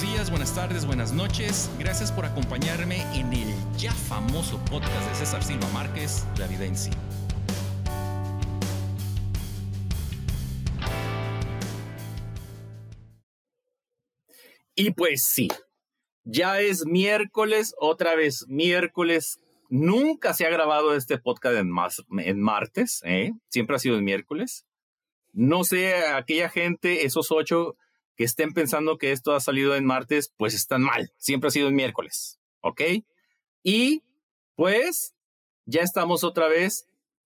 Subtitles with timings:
[0.00, 1.70] buenos días, buenas tardes, buenas noches.
[1.78, 6.74] Gracias por acompañarme en el ya famoso podcast de César Silva Márquez, La Vida en
[6.74, 6.90] Sí.
[14.74, 15.48] Y pues sí,
[16.24, 19.38] ya es miércoles, otra vez miércoles.
[19.68, 21.70] Nunca se ha grabado este podcast en,
[22.20, 23.32] en martes, ¿eh?
[23.50, 24.64] siempre ha sido el miércoles.
[25.34, 27.76] No sé, aquella gente, esos ocho
[28.20, 31.10] que estén pensando que esto ha salido en martes, pues están mal.
[31.16, 32.82] Siempre ha sido en miércoles, ¿ok?
[33.62, 34.02] Y
[34.56, 35.14] pues
[35.64, 36.84] ya estamos otra vez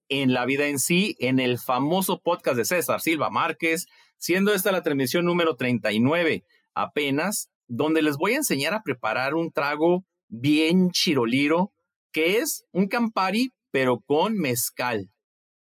[0.08, 3.86] en la vida en sí, en el famoso podcast de César Silva Márquez,
[4.18, 6.44] siendo esta la transmisión número 39
[6.74, 11.72] apenas, donde les voy a enseñar a preparar un trago bien chiroliro,
[12.12, 15.10] que es un Campari, pero con mezcal.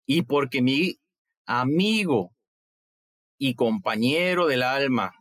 [0.05, 1.01] Y porque mi
[1.45, 2.31] amigo
[3.37, 5.13] y compañero del alma,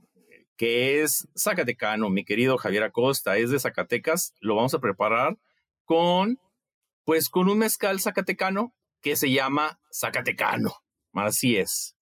[0.56, 5.38] que es Zacatecano, mi querido Javier Acosta, es de Zacatecas, lo vamos a preparar
[5.84, 6.40] con,
[7.04, 10.74] pues con un mezcal zacatecano que se llama Zacatecano.
[11.12, 11.96] Así es.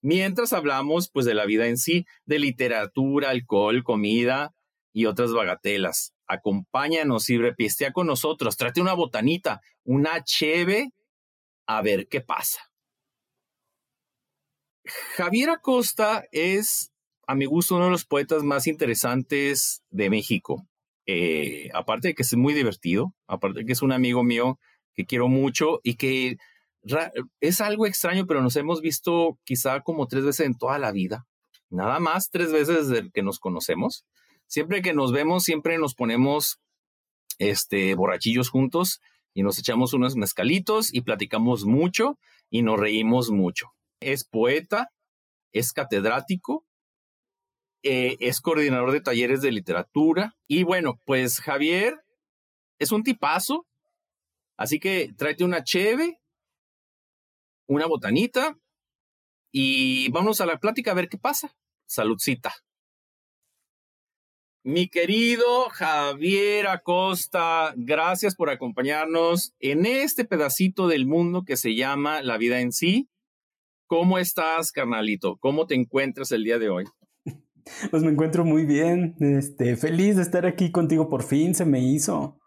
[0.00, 4.54] Mientras hablamos, pues, de la vida en sí, de literatura, alcohol, comida
[4.92, 6.14] y otras bagatelas.
[6.26, 8.56] Acompáñanos y repistea con nosotros.
[8.56, 10.92] Trate una botanita, una cheve,
[11.66, 12.60] a ver qué pasa.
[15.16, 16.92] Javier Acosta es,
[17.26, 20.66] a mi gusto, uno de los poetas más interesantes de México.
[21.06, 24.58] Eh, aparte de que es muy divertido, aparte de que es un amigo mío
[24.94, 26.36] que quiero mucho y que
[27.40, 31.26] es algo extraño, pero nos hemos visto quizá como tres veces en toda la vida.
[31.70, 34.04] Nada más tres veces desde que nos conocemos.
[34.46, 36.60] Siempre que nos vemos, siempre nos ponemos
[37.38, 39.00] este borrachillos juntos
[39.32, 42.18] y nos echamos unos mezcalitos y platicamos mucho
[42.50, 44.90] y nos reímos mucho es poeta,
[45.52, 46.64] es catedrático,
[47.84, 50.34] eh, es coordinador de talleres de literatura.
[50.48, 52.02] Y bueno, pues Javier
[52.78, 53.66] es un tipazo,
[54.56, 56.18] así que tráete una cheve,
[57.66, 58.58] una botanita
[59.52, 61.54] y vamos a la plática a ver qué pasa.
[61.86, 62.54] Saludcita.
[64.64, 72.22] Mi querido Javier Acosta, gracias por acompañarnos en este pedacito del mundo que se llama
[72.22, 73.10] la vida en sí.
[73.86, 75.36] ¿Cómo estás, carnalito?
[75.36, 76.84] ¿Cómo te encuentras el día de hoy?
[77.90, 81.80] Pues me encuentro muy bien, este, feliz de estar aquí contigo, por fin se me
[81.80, 82.38] hizo.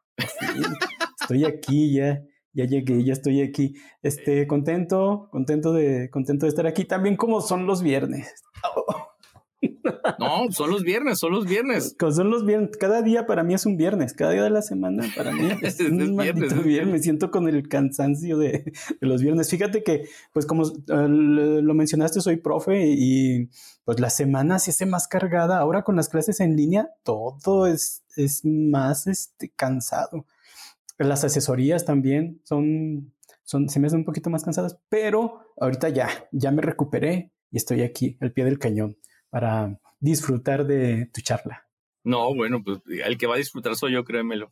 [1.21, 2.23] estoy aquí ya,
[2.53, 3.75] ya llegué, ya estoy aquí.
[4.01, 8.33] Este, contento, contento de, contento de estar aquí, también como son los viernes.
[10.19, 11.95] No, son los viernes, son los viernes.
[12.11, 12.77] Son los viernes.
[12.77, 14.13] Cada día para mí es un viernes.
[14.13, 16.93] Cada día de la semana para mí es, un viernes, viernes.
[16.93, 19.49] Me siento con el cansancio de, los viernes.
[19.49, 23.49] Fíjate que, pues como eh, lo mencionaste, soy profe y
[23.87, 25.59] pues la semana se hace más cargada.
[25.59, 30.25] Ahora con las clases en línea, todo es, es más este, cansado.
[30.97, 36.09] Las asesorías también son, son, se me hacen un poquito más cansadas, pero ahorita ya,
[36.33, 38.97] ya me recuperé y estoy aquí al pie del cañón
[39.29, 41.65] para disfrutar de tu charla.
[42.03, 44.51] No, bueno, pues el que va a disfrutar soy yo, créemelo.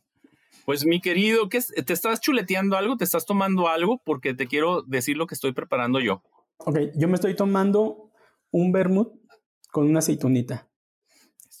[0.64, 2.96] Pues mi querido, ¿qué ¿te estás chuleteando algo?
[2.96, 4.00] ¿Te estás tomando algo?
[4.02, 6.22] Porque te quiero decir lo que estoy preparando yo.
[6.56, 8.10] Ok, yo me estoy tomando
[8.50, 9.25] un vermut
[9.76, 10.70] con una aceitunita.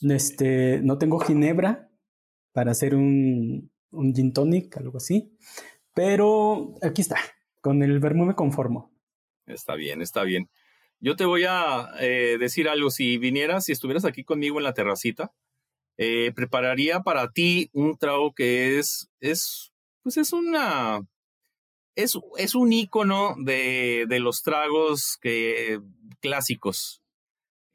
[0.00, 1.90] Este, no tengo ginebra
[2.52, 5.36] para hacer un, un gin tonic, algo así.
[5.92, 7.18] Pero aquí está,
[7.60, 8.90] con el vermut me conformo.
[9.44, 10.48] Está bien, está bien.
[10.98, 12.88] Yo te voy a eh, decir algo.
[12.88, 15.34] Si vinieras, si estuvieras aquí conmigo en la terracita,
[15.98, 21.06] eh, prepararía para ti un trago que es, es, pues es una,
[21.94, 25.80] es, es un icono de, de los tragos que,
[26.22, 27.02] clásicos.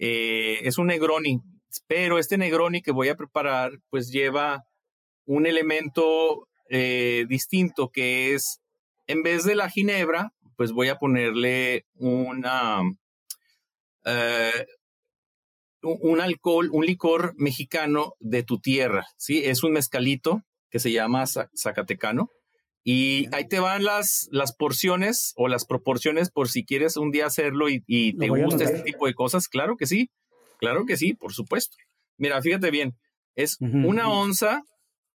[0.03, 1.41] Eh, es un Negroni,
[1.87, 4.63] pero este Negroni que voy a preparar, pues lleva
[5.25, 6.47] un elemento
[7.27, 8.61] distinto que es,
[9.05, 11.85] en vez de la ginebra, pues voy a ponerle
[14.05, 14.65] eh,
[15.81, 19.43] un alcohol, un licor mexicano de tu tierra, ¿sí?
[19.43, 22.29] Es un mezcalito que se llama Zacatecano.
[22.83, 27.27] Y ahí te van las, las porciones o las proporciones por si quieres un día
[27.27, 27.81] hacerlo y,
[28.17, 29.47] te gusta este tipo de cosas.
[29.47, 30.09] Claro que sí,
[30.57, 31.77] claro que sí, por supuesto.
[32.17, 32.97] Mira, fíjate bien,
[33.35, 34.63] es una onza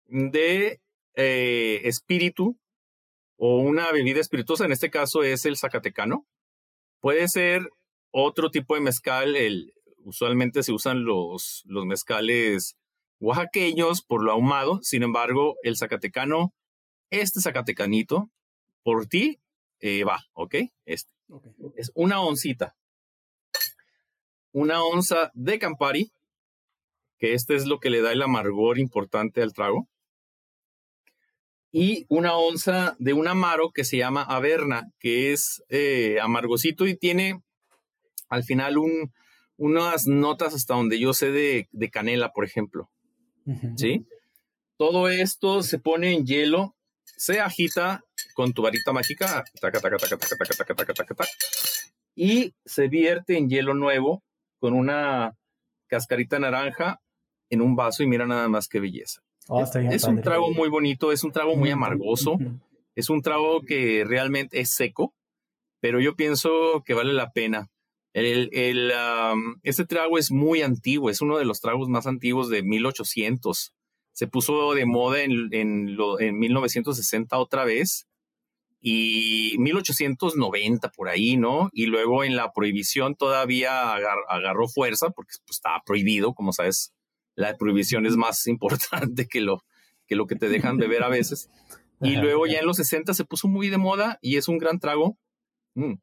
[0.06, 0.80] de
[1.14, 2.56] eh, espíritu
[3.36, 6.26] o una bebida espirituosa, en este caso es el Zacatecano.
[7.00, 7.68] Puede ser
[8.10, 12.76] otro tipo de mezcal, el, usualmente se usan los, los mezcales
[13.18, 16.54] oaxaqueños por lo ahumado, sin embargo, el zacatecano,
[17.10, 18.30] este zacatecanito,
[18.82, 19.40] por ti
[19.80, 20.56] eh, va, ¿ok?
[20.84, 21.10] Este.
[21.76, 22.76] Es una oncita.
[24.52, 26.12] Una onza de Campari.
[27.18, 29.88] que este es lo que le da el amargor importante al trago.
[31.72, 36.96] Y una onza de un amaro que se llama Averna, que es eh, amargosito y
[36.96, 37.42] tiene
[38.28, 39.12] al final un,
[39.56, 42.90] unas notas hasta donde yo sé de, canela, por ejemplo.
[43.76, 44.06] ¿Sí?
[44.76, 46.75] Todo esto se pone en hielo,
[47.16, 48.04] se agita
[48.34, 49.44] con tu varita mágica,
[52.14, 54.22] y se vierte en hielo nuevo
[54.58, 55.36] con una
[55.86, 57.00] cascarita naranja
[57.50, 59.20] en un vaso y mira nada más qué belleza.
[59.48, 62.36] Oh, es, un trago muy bonito, es un trago muy amargoso,
[62.96, 65.14] es un trago que realmente es seco,
[65.80, 67.68] pero yo pienso que vale la pena.
[68.12, 68.92] El, el,
[69.62, 73.72] este trago es muy antiguo, es uno de los tragos más antiguos de 1800.
[74.16, 78.06] Se puso de moda en, en, en 1960 otra vez
[78.80, 81.68] y 1890 por ahí, ¿no?
[81.74, 86.94] Y luego en la prohibición todavía agarró fuerza porque pues, estaba prohibido, como sabes,
[87.34, 89.62] la prohibición es más importante que lo
[90.06, 91.50] que, lo que te dejan beber a veces.
[92.00, 94.78] Y luego ya en los 60 se puso muy de moda y es un gran
[94.78, 95.18] trago.
[95.74, 95.94] Mm.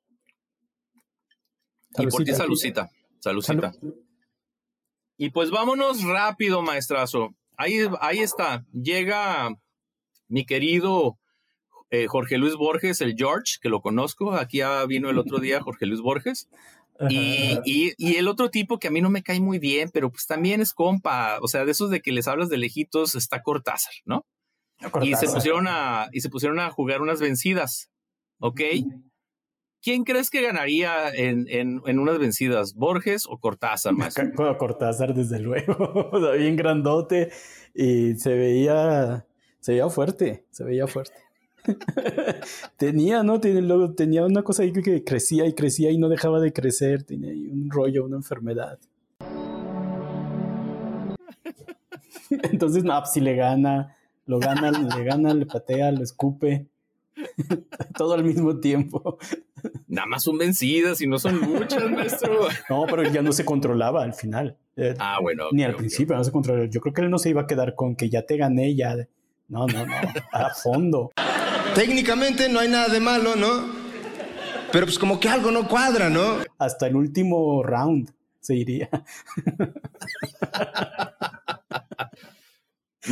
[1.99, 2.89] Y por ti, salucita.
[3.19, 3.71] Salucita.
[5.17, 7.35] Y pues vámonos rápido, maestrazo.
[7.57, 8.65] Ahí, ahí está.
[8.71, 9.49] Llega
[10.27, 11.17] mi querido
[11.89, 14.33] eh, Jorge Luis Borges, el George, que lo conozco.
[14.33, 16.49] Aquí ya vino el otro día Jorge Luis Borges.
[17.09, 20.25] Y, y, el otro tipo que a mí no me cae muy bien, pero pues
[20.25, 23.93] también es compa, o sea, de esos de que les hablas de lejitos está Cortázar,
[24.05, 24.25] ¿no?
[25.01, 27.89] Y se pusieron a, y se pusieron a jugar unas vencidas,
[28.39, 28.61] ¿ok?
[29.83, 32.73] ¿Quién crees que ganaría en, en, en unas vencidas?
[32.73, 34.15] ¿Borges o Cortázar, más?
[34.57, 36.09] Cortázar, desde luego.
[36.37, 37.31] bien grandote
[37.75, 39.25] y se veía,
[39.59, 41.17] se veía fuerte, se veía fuerte.
[42.77, 43.41] tenía, ¿no?
[43.41, 47.03] Tenía, una cosa ahí que crecía y crecía y no dejaba de crecer.
[47.03, 48.79] Tenía ahí un rollo, una enfermedad.
[52.29, 53.97] Entonces, no, pues, le gana,
[54.27, 56.67] lo gana, le gana, le patea, lo escupe.
[57.97, 59.17] Todo al mismo tiempo.
[59.87, 62.47] Nada más son vencidas y no son muchas, maestro.
[62.69, 64.57] No, pero ya no se controlaba al final.
[64.99, 65.45] Ah, bueno.
[65.51, 66.67] Ni al principio no se controlaba.
[66.67, 68.95] Yo creo que él no se iba a quedar con que ya te gané, ya.
[69.47, 69.93] No, no, no.
[70.31, 71.11] A fondo.
[71.75, 73.83] Técnicamente no hay nada de malo, ¿no?
[74.71, 76.37] Pero pues como que algo no cuadra, ¿no?
[76.57, 78.89] Hasta el último round se iría.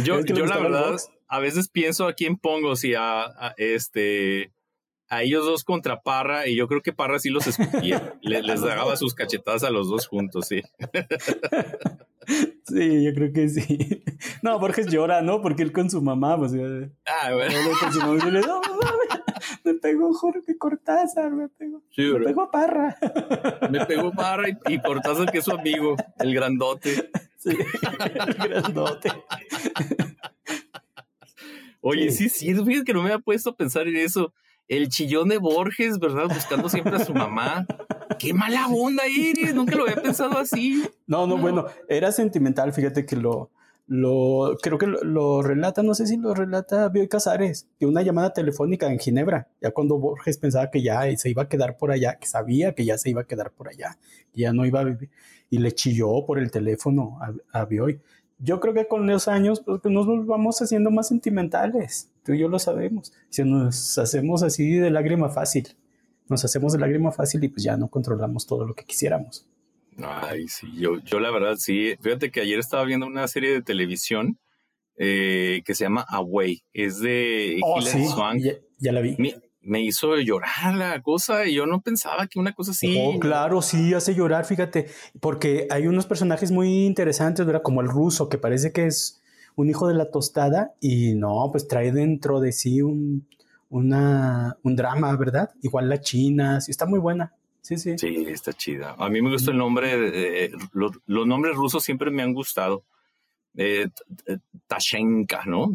[0.03, 0.97] yo, yo la verdad,
[1.31, 4.51] a veces pienso a quién pongo, si a, este
[5.07, 8.15] a ellos dos contra Parra, y yo creo que Parra sí los escupía.
[8.21, 10.61] les daba sus cachetadas a los dos juntos, sí.
[12.67, 14.03] Sí, yo creo que sí.
[14.43, 15.41] No, Borges llora, ¿no?
[15.41, 16.53] Porque él con su mamá, pues.
[17.05, 17.55] Ah, bueno.
[17.79, 18.61] Con su mamá le no,
[19.63, 21.81] me pegó Jorge Cortázar, me pegó.
[21.91, 22.97] Sí, me pegó Parra.
[23.69, 27.09] Me pegó Parra y, Cortázar, que es su amigo, el grandote.
[27.37, 27.49] Sí,
[28.27, 29.11] el grandote.
[31.81, 34.33] Oye, sí, sí, es que no me había puesto a pensar en eso.
[34.67, 36.27] El chillón de Borges, ¿verdad?
[36.33, 37.65] Buscando siempre a su mamá.
[38.19, 39.53] Qué mala onda, Iris.
[39.53, 40.83] Nunca lo había pensado así.
[41.07, 42.71] No, no, bueno, era sentimental.
[42.71, 43.49] Fíjate que lo,
[43.87, 48.31] lo creo que lo, relata, no sé si lo relata Bioy Casares, que una llamada
[48.31, 52.17] telefónica en Ginebra, ya cuando Borges pensaba que ya se iba a quedar por allá,
[52.17, 53.97] que sabía que ya se iba a quedar por allá,
[54.31, 55.09] que ya no iba a vivir,
[55.49, 57.99] y le chilló por el teléfono a, a Bioy.
[58.43, 62.47] Yo creo que con los años pues, nos vamos haciendo más sentimentales, tú y yo
[62.47, 65.75] lo sabemos, si nos hacemos así de lágrima fácil
[66.31, 69.45] nos hacemos de lágrima fácil y pues ya no controlamos todo lo que quisiéramos.
[70.01, 71.95] Ay, sí, yo, yo la verdad sí.
[72.01, 74.39] Fíjate que ayer estaba viendo una serie de televisión
[74.95, 76.63] eh, que se llama Away.
[76.73, 78.41] Es de oh, Swank.
[78.79, 79.17] Ya, la vi.
[79.61, 82.97] Me, hizo llorar la cosa y yo no pensaba que una cosa así.
[82.99, 84.87] Oh, claro, sí, hace llorar, fíjate,
[85.19, 87.61] porque hay unos personajes muy interesantes, ¿verdad?
[87.61, 89.21] Como el ruso, que parece que es
[89.55, 93.27] un hijo de la tostada y no, pues trae dentro de sí un,
[93.69, 95.51] una, un drama, ¿verdad?
[95.61, 97.33] Igual la China, sí, está muy buena.
[97.61, 97.97] Sí, sí.
[97.97, 98.95] Sí, está chida.
[98.97, 102.83] A mí me gusta el nombre, los, nombres rusos siempre me han gustado.
[103.55, 103.87] Eh,
[104.67, 105.71] Tashenka, ¿no?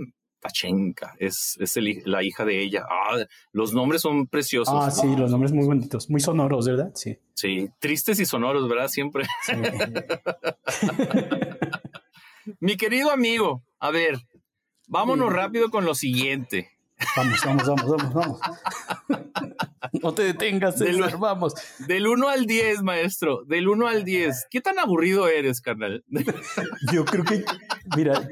[0.46, 2.84] Tashenka, es, es la hija de ella.
[2.88, 3.16] Ah,
[3.52, 4.74] los nombres son preciosos.
[4.76, 6.90] Ah, sí, los nombres muy bonitos, muy sonoros, ¿verdad?
[6.94, 7.18] Sí.
[7.34, 8.88] Sí, tristes y sonoros, ¿verdad?
[8.88, 9.24] Siempre.
[12.60, 14.18] Mi querido amigo, a ver,
[14.86, 16.70] vámonos rápido con lo siguiente.
[17.16, 18.40] Vamos, vamos, vamos, vamos, vamos.
[20.02, 21.54] No te detengas, César, vamos.
[21.86, 23.44] Del 1 al 10, maestro.
[23.44, 24.46] Del 1 al 10.
[24.50, 26.04] ¿Qué tan aburrido eres, carnal?
[26.92, 27.44] Yo creo que,
[27.96, 28.28] mira,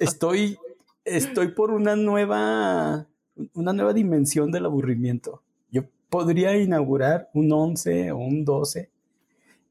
[0.00, 0.58] estoy,
[1.06, 3.06] estoy por una nueva,
[3.54, 5.42] una nueva dimensión del aburrimiento.
[5.70, 8.90] Yo podría inaugurar un 11 o un 12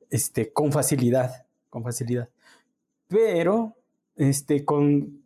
[0.10, 2.30] este, con facilidad, con facilidad.
[3.08, 3.76] pero,
[4.16, 5.22] este, con,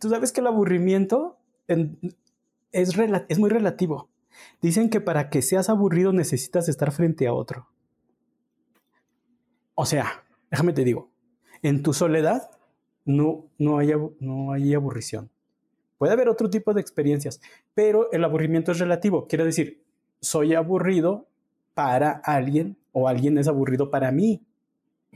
[0.00, 1.38] tú sabes que el aburrimiento
[1.68, 2.96] es,
[3.28, 4.08] es muy relativo.
[4.62, 7.68] Dicen que para que seas aburrido necesitas estar frente a otro.
[9.74, 11.10] O sea, déjame te digo,
[11.62, 12.50] en tu soledad
[13.04, 15.30] no, no, hay, no hay aburrición.
[16.00, 17.42] Puede haber otro tipo de experiencias,
[17.74, 19.26] pero el aburrimiento es relativo.
[19.26, 19.84] Quiere decir,
[20.18, 21.28] soy aburrido
[21.74, 24.42] para alguien o alguien es aburrido para mí.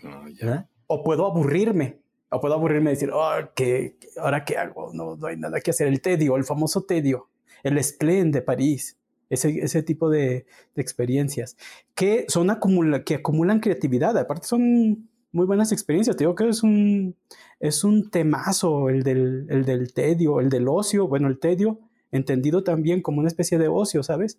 [0.05, 2.01] Ah, o puedo aburrirme.
[2.29, 4.91] O puedo aburrirme y decir, oh, ¿qué, ¿ahora qué hago?
[4.93, 5.89] No, no hay nada que hacer.
[5.89, 7.31] El tedio, el famoso tedio,
[7.63, 8.99] el esplén de París,
[9.31, 11.57] ese, ese tipo de, de, experiencias
[11.95, 14.19] que, son acumula, que acumulan creatividad.
[14.19, 16.17] Aparte, son muy buenas experiencias.
[16.17, 17.17] Te digo que es un,
[17.59, 21.09] es un temazo el del, el del tedio, el del ocio.
[21.09, 21.81] Bueno, el tedio
[22.13, 24.39] entendido también como una especie de ocio, ¿sabes?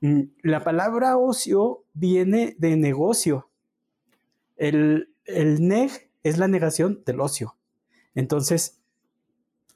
[0.00, 3.50] Mm, la palabra ocio viene de negocio.
[4.56, 5.90] El, el neg
[6.22, 7.56] es la negación del ocio.
[8.14, 8.80] Entonces,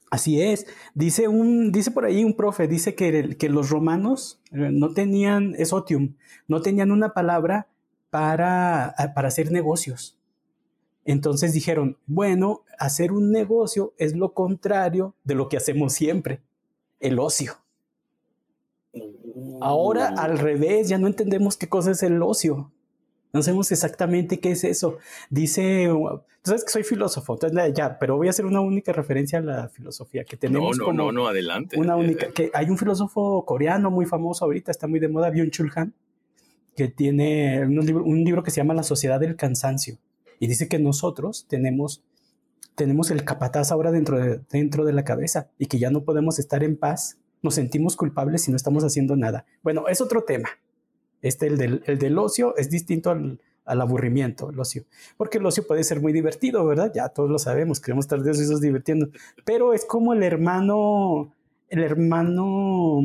[0.09, 0.65] así es.
[0.95, 5.53] Dice, un, dice por ahí un profe, dice que, que los romanos eh, no tenían,
[5.59, 6.15] es otium,
[6.47, 7.67] no tenían una palabra
[8.09, 10.17] para, para hacer negocios.
[11.05, 16.41] Entonces dijeron, bueno, hacer un negocio es lo contrario de lo que hacemos siempre,
[16.99, 17.53] el ocio.
[19.61, 22.71] Ahora al revés, ya no entendemos qué cosa es el ocio.
[23.33, 24.97] No sabemos exactamente qué es eso.
[25.29, 29.39] Dice, tú sabes que soy filósofo, entonces ya, pero voy a hacer una única referencia
[29.39, 30.77] a la filosofía que tenemos.
[30.77, 31.77] No, no, no, no, adelante.
[31.77, 35.71] Una única, que hay un filósofo coreano muy famoso ahorita, está muy de moda, Byung-Chul
[35.75, 35.93] Han,
[36.75, 39.97] que tiene un libro, un libro que se llama La Sociedad del Cansancio.
[40.39, 42.03] Y dice que nosotros tenemos,
[42.75, 46.39] tenemos el capataz ahora dentro de, dentro de la cabeza y que ya no podemos
[46.39, 49.45] estar en paz nos sentimos culpables si no estamos haciendo nada.
[49.63, 50.49] Bueno, es otro tema.
[51.21, 54.85] Este, el del, el del ocio, es distinto al, al, aburrimiento, el ocio.
[55.15, 56.91] Porque el ocio puede ser muy divertido, ¿verdad?
[56.93, 59.09] Ya todos lo sabemos, queremos estar de esos divirtiendo.
[59.45, 61.33] Pero es como el hermano,
[61.69, 63.01] el hermano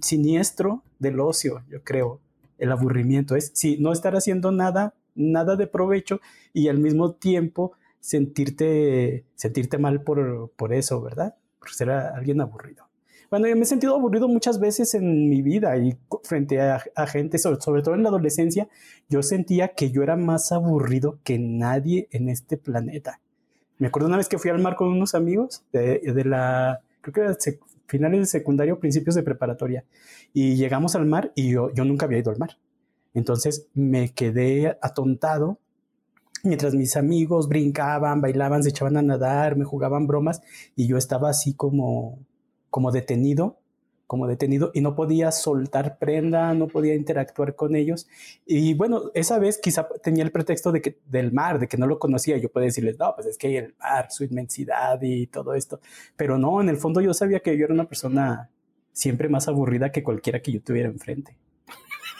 [0.00, 2.20] siniestro del ocio, yo creo.
[2.58, 6.20] El aburrimiento es, sí, no estar haciendo nada, nada de provecho
[6.52, 11.36] y al mismo tiempo sentirte, sentirte mal por, por eso, ¿verdad?
[11.58, 12.92] Por ser alguien aburrido.
[13.32, 17.38] Bueno, yo me he sentido aburrido muchas veces en mi vida y frente a, gente,
[17.38, 18.68] sobre, todo en la adolescencia,
[19.08, 23.22] yo sentía que yo era más aburrido que nadie en este planeta.
[23.78, 27.20] Me acuerdo una vez que fui al mar con unos amigos de, la, creo que
[27.22, 27.36] era
[27.86, 29.82] finales de secundario, principios de preparatoria,
[30.34, 32.58] y llegamos al mar y yo, yo nunca había ido al mar.
[33.14, 35.58] Entonces me quedé atontado
[36.42, 40.42] mientras mis amigos brincaban, bailaban, se echaban a nadar, me jugaban bromas
[40.76, 42.18] y yo estaba así como
[42.72, 43.58] como detenido,
[44.06, 48.08] como detenido y no podía soltar prenda, no podía interactuar con ellos.
[48.46, 51.86] Y bueno, esa vez quizá tenía el pretexto de que, del mar, de que no
[51.86, 52.38] lo conocía.
[52.38, 55.80] Yo podía decirles, no, pues es que el mar, su inmensidad y todo esto.
[56.16, 58.50] Pero no, en el fondo yo sabía que yo era una persona
[58.92, 61.36] siempre más aburrida que cualquiera que yo tuviera enfrente.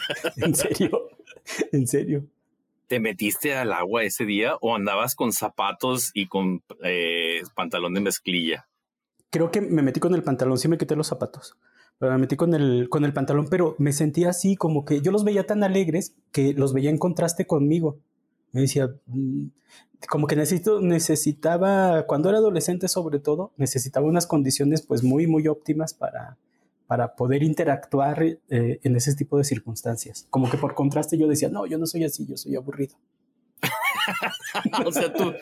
[0.37, 1.09] en serio,
[1.71, 2.25] en serio.
[2.87, 8.01] ¿Te metiste al agua ese día o andabas con zapatos y con eh, pantalón de
[8.01, 8.67] mezclilla?
[9.33, 11.57] creo que me metí con el pantalón, sí me quité los zapatos,
[11.97, 15.11] pero me metí con el, con el pantalón, pero me sentía así como que yo
[15.11, 17.97] los veía tan alegres que los veía en contraste conmigo.
[18.51, 19.47] Me decía, mm,
[20.07, 25.47] como que necesito, necesitaba, cuando era adolescente sobre todo, necesitaba unas condiciones pues muy, muy
[25.47, 26.37] óptimas para,
[26.93, 28.39] para poder interactuar eh,
[28.83, 30.27] en ese tipo de circunstancias.
[30.29, 32.93] Como que por contraste yo decía, no, yo no soy así, yo soy aburrido.
[34.85, 35.33] o sea, tú,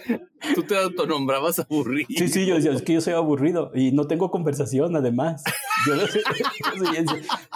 [0.55, 2.07] tú te autonombrabas aburrido.
[2.07, 5.43] Sí, sí, yo decía, es que yo soy aburrido y no tengo conversación, además.
[5.85, 5.95] Yo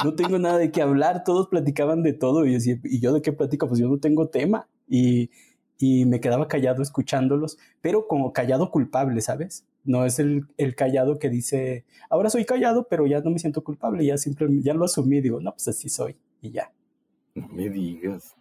[0.03, 3.21] no, tengo nada de qué hablar, todos platicaban de todo y, decía, ¿y yo de
[3.21, 3.67] qué platico?
[3.67, 4.67] Pues yo no tengo tema.
[4.89, 5.29] Y,
[5.77, 9.63] y me quedaba callado escuchándolos, pero como callado culpable, ¿sabes?
[9.85, 13.63] No es el, el, callado que dice, ahora soy callado, pero ya no me siento
[13.63, 16.71] culpable, ya simplemente, ya lo asumí, digo, no, pues así soy y ya.
[17.35, 18.35] No me digas.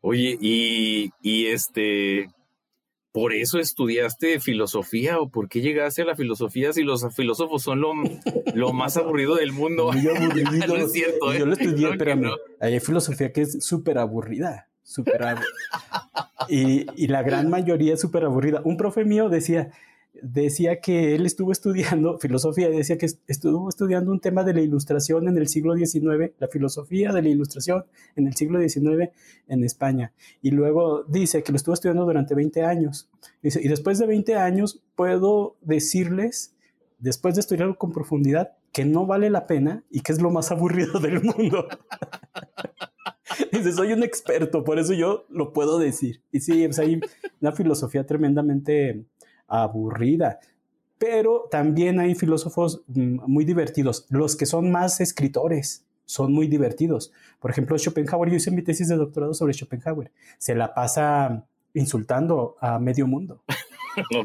[0.00, 2.28] Oye, y, y este,
[3.12, 7.80] ¿por eso estudiaste filosofía o por qué llegaste a la filosofía si los filósofos son
[7.80, 7.92] lo,
[8.54, 9.92] lo más aburrido del mundo?
[9.92, 10.66] Muy aburrido.
[10.66, 11.38] no es cierto, ¿eh?
[11.38, 15.48] Yo lo estudié, pero hay filosofía que es súper aburrida, súper aburrida.
[16.48, 18.60] y, y la gran mayoría es súper aburrida.
[18.64, 19.70] Un profe mío decía,
[20.22, 25.28] decía que él estuvo estudiando filosofía, decía que estuvo estudiando un tema de la ilustración
[25.28, 27.84] en el siglo XIX, la filosofía de la ilustración
[28.16, 29.10] en el siglo XIX
[29.48, 30.12] en España.
[30.42, 33.08] Y luego dice que lo estuvo estudiando durante 20 años.
[33.42, 36.54] Y después de 20 años puedo decirles,
[36.98, 40.50] después de estudiarlo con profundidad, que no vale la pena y que es lo más
[40.52, 41.68] aburrido del mundo.
[43.52, 46.22] Dice, soy un experto, por eso yo lo puedo decir.
[46.30, 47.00] Y sí, pues hay
[47.40, 49.04] una filosofía tremendamente
[49.48, 50.40] aburrida.
[50.98, 54.06] Pero también hay filósofos mm, muy divertidos.
[54.10, 57.12] Los que son más escritores son muy divertidos.
[57.40, 60.12] Por ejemplo, Schopenhauer, yo hice mi tesis de doctorado sobre Schopenhauer.
[60.38, 63.42] Se la pasa insultando a medio mundo.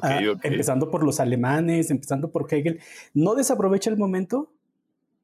[0.01, 2.79] Ah, empezando por los alemanes, empezando por Hegel.
[3.13, 4.51] No desaprovecha el momento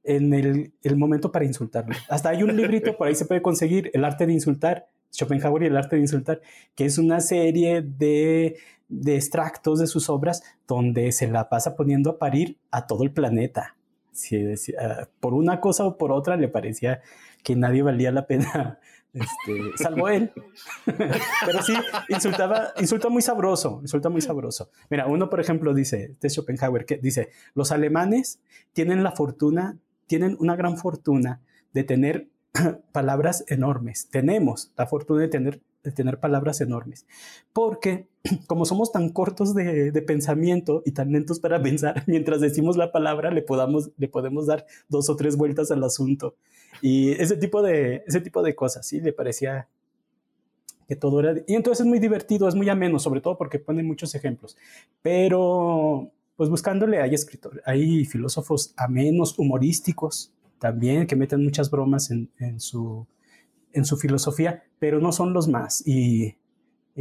[0.03, 1.95] en el, el, momento para insultarlo.
[2.09, 5.65] Hasta hay un librito, por ahí se puede conseguir, El arte de insultar, Schopenhauer y
[5.67, 6.41] el arte de insultar,
[6.75, 8.57] que es una serie de,
[9.05, 13.75] extractos de sus obras donde se la pasa poniendo a parir a todo el planeta.
[14.11, 14.55] Si, uh,
[15.19, 17.01] por una cosa o por otra le parecía
[17.43, 18.79] que nadie valía la pena,
[19.13, 20.31] este, salvo él.
[21.45, 21.73] Pero sí,
[22.09, 24.69] insultaba, insulta muy sabroso, insulta muy sabroso.
[24.89, 28.39] Mira, uno, por ejemplo, dice, de Schopenhauer, que dice, los alemanes
[28.73, 31.41] tienen la fortuna tienen una gran fortuna
[31.73, 32.27] de tener
[32.91, 34.07] palabras enormes.
[34.09, 37.05] Tenemos la fortuna de tener, de tener palabras enormes.
[37.53, 38.07] Porque
[38.47, 43.31] como somos tan cortos de, pensamiento y tan lentos para pensar, mientras decimos la palabra
[43.31, 46.35] le, podamos, le podemos dar dos o tres vueltas al asunto.
[46.81, 48.99] Y ese tipo de, ese tipo de cosas, ¿sí?
[48.99, 49.67] Le parecía
[50.87, 51.35] que todo era...
[51.47, 54.57] Y entonces es muy divertido, es muy ameno, sobre todo porque pone muchos ejemplos.
[55.01, 62.59] Pero pues buscándole hay escritores, hay filósofos amenos, humorísticos también, que meten muchas bromas en,
[62.59, 63.07] su,
[63.73, 65.83] en su filosofía, pero no son los más.
[65.85, 66.35] Y,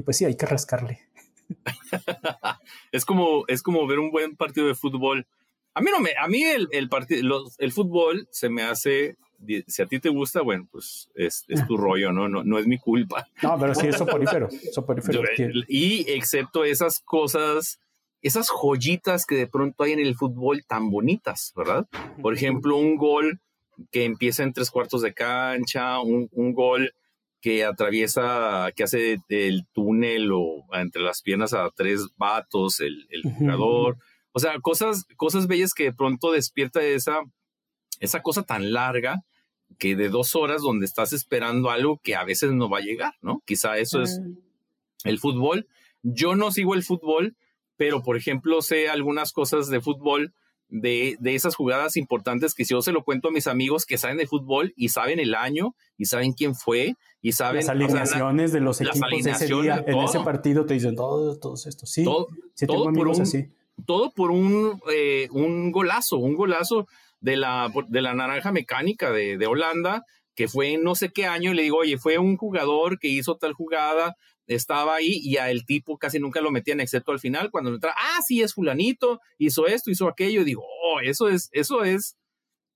[0.04, 1.00] pues sí, hay que rascarle.
[2.92, 5.26] es, como, es como ver un buen partido de fútbol.
[5.74, 9.16] A mí no me, a mí el, el, partido, el fútbol se me hace,
[9.66, 12.28] si a ti te gusta, bueno, pues es, es tu rollo, ¿no?
[12.28, 12.44] ¿no?
[12.44, 13.26] No es mi culpa.
[13.42, 14.48] No, pero sí es soporífero.
[14.72, 15.22] soporífero
[15.68, 17.80] y excepto esas cosas
[18.24, 21.86] esas joyitas que de pronto hay en el fútbol tan bonitas, ¿verdad?
[22.22, 23.40] Por ejemplo, un gol
[23.92, 26.94] que empieza en tres cuartos de cancha, un, gol
[27.42, 33.98] que atraviesa, que hace el túnel o entre las piernas a tres vatos, el, jugador.
[34.32, 37.20] O sea, cosas, cosas bellas que de pronto despierta esa,
[38.00, 39.22] esa cosa tan larga
[39.78, 43.12] que de dos horas donde estás esperando algo que a veces no va a llegar,
[43.20, 43.42] ¿no?
[43.44, 44.18] Quizá eso es
[45.04, 45.68] el fútbol.
[46.02, 47.36] Yo no sigo el fútbol,
[47.76, 50.32] pero por ejemplo sé algunas cosas de fútbol
[50.68, 53.98] de, de, esas jugadas importantes que si yo se lo cuento a mis amigos que
[53.98, 58.52] saben de fútbol y saben el año y saben quién fue y saben las alineaciones
[58.52, 61.90] de los equipos de ese día, en ese partido te dicen todo, todos estos.
[61.90, 62.28] Sí, todo,
[62.92, 63.48] por un, así.
[63.86, 66.86] todo por un, eh, un golazo, un golazo
[67.20, 71.26] de la, de la naranja mecánica de, de Holanda que fue en no sé qué
[71.26, 75.36] año y le digo, oye, fue un jugador que hizo tal jugada estaba ahí y
[75.36, 78.54] a el tipo casi nunca lo metían, excepto al final, cuando entra, ah, sí, es
[78.54, 82.16] fulanito, hizo esto, hizo aquello, y digo, oh, eso es, eso es,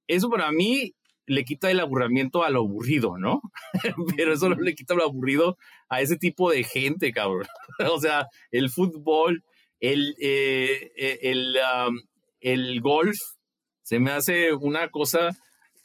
[0.06, 0.94] eso para mí
[1.26, 3.42] le quita el aburrimiento a lo aburrido, ¿no?
[4.16, 7.46] Pero eso no le quita lo aburrido a ese tipo de gente, cabrón.
[7.92, 9.44] o sea, el fútbol,
[9.78, 11.56] el, eh, eh, el,
[12.40, 13.16] el golf,
[13.82, 15.36] se me hace una cosa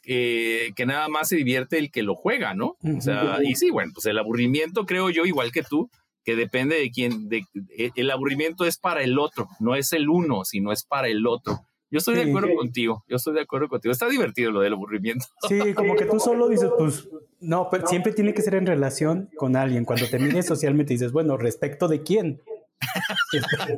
[0.04, 2.76] que nada más se divierte el que lo juega, ¿no?
[2.96, 5.90] O sea, y sí, bueno, pues el aburrimiento creo yo, igual que tú,
[6.24, 7.44] que depende de quién, de,
[7.76, 11.26] e, el aburrimiento es para el otro, no es el uno, sino es para el
[11.26, 11.60] otro.
[11.90, 13.92] Yo estoy de acuerdo contigo, yo estoy de acuerdo contigo.
[13.92, 15.26] Está divertido lo del aburrimiento.
[15.48, 19.30] Sí, como que tú solo dices, pues, no, pero siempre tiene que ser en relación
[19.36, 19.84] con alguien.
[19.84, 22.42] Cuando termines socialmente dices, bueno, ¿respecto de quién?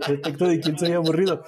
[0.07, 1.45] Respecto de quién soy aburrido.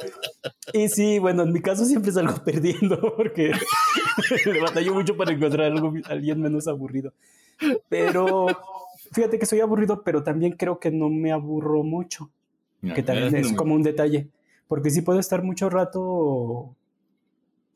[0.73, 3.53] Y sí, bueno, en mi caso siempre salgo perdiendo porque
[4.47, 7.13] le batallo mucho para encontrar algo, alguien menos aburrido.
[7.89, 8.47] Pero
[9.13, 12.31] fíjate que soy aburrido, pero también creo que no me aburro mucho.
[12.95, 14.29] Que también es como un detalle.
[14.69, 16.77] Porque sí puedo estar mucho rato,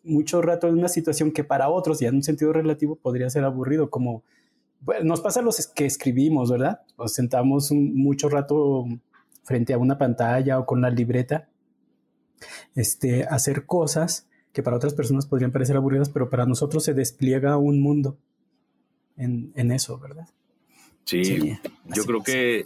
[0.04, 3.44] mucho rato en una situación que para otros, y en un sentido relativo, podría ser
[3.44, 4.22] aburrido, como
[4.84, 6.80] bueno, nos pasa a los que escribimos, ¿verdad?
[6.98, 8.86] Nos sentamos mucho rato
[9.42, 11.48] frente a una pantalla o con la libreta,
[12.74, 17.56] este, hacer cosas que para otras personas podrían parecer aburridas, pero para nosotros se despliega
[17.56, 18.18] un mundo
[19.16, 20.28] en, eso, ¿verdad?
[21.04, 22.64] Sí, yo creo que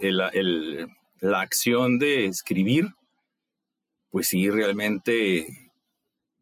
[1.20, 2.86] la acción de escribir,
[4.10, 5.66] pues sí, realmente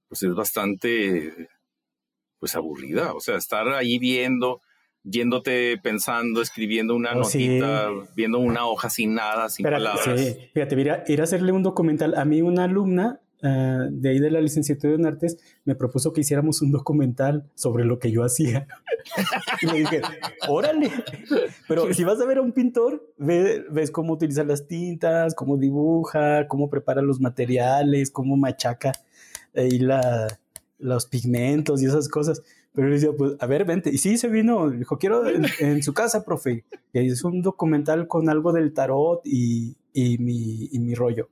[0.08, 1.48] pues es bastante
[2.38, 4.60] pues aburrida, o sea, estar ahí viendo,
[5.04, 10.20] yéndote pensando, escribiendo una oh, notita, viendo una hoja sin nada, sin palabras.
[10.20, 12.14] Sí, fíjate, ir ir a hacerle un documental.
[12.16, 15.36] A mí una alumna Ah, de ahí de la licenciatura en artes,
[15.66, 18.66] me propuso que hiciéramos un documental sobre lo que yo hacía.
[19.60, 20.00] y me dije,
[20.48, 20.90] órale,
[21.68, 26.48] pero si vas a ver a un pintor, ves cómo utiliza las tintas, cómo dibuja,
[26.48, 28.92] cómo prepara los materiales, cómo machaca
[29.54, 30.38] ahí la,
[30.78, 32.42] los pigmentos y esas cosas.
[32.74, 33.90] Pero le decía, pues, a ver, vente.
[33.90, 36.64] Y sí, se vino, dijo, quiero en, su casa, profe.
[36.92, 41.28] Y hizo un documental con algo del tarot y, y, mi, y mi rollo.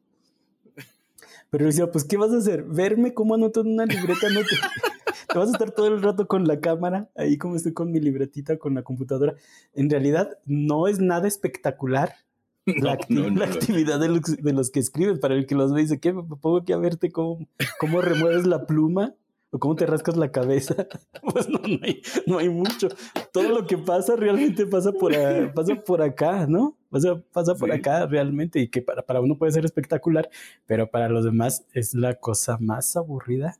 [1.50, 2.62] Pero decía, pues, ¿qué vas a hacer?
[2.62, 4.28] ¿Verme cómo anoto en una libreta?
[4.30, 4.56] No te...
[5.32, 8.00] te vas a estar todo el rato con la cámara, ahí como estoy con mi
[8.00, 9.34] libretita, con la computadora.
[9.74, 12.14] En realidad, no es nada espectacular
[12.66, 14.08] la, actividad de
[14.52, 15.18] los, que escriben.
[15.18, 16.12] Para el que los ve, dice, ¿qué?
[16.12, 17.48] ¿Me pongo aquí a verte cómo,
[17.80, 19.14] cómo remueves la pluma?
[19.54, 20.88] ¿O cómo te rascas la cabeza?
[21.32, 22.88] Pues no, no, hay, no hay mucho.
[23.32, 25.12] Todo lo que pasa realmente pasa por,
[25.54, 26.76] pasa por acá, ¿no?
[26.90, 30.28] Pasa, pasa por acá realmente y que para, para uno puede ser espectacular,
[30.66, 33.58] pero para los demás es la cosa más aburrida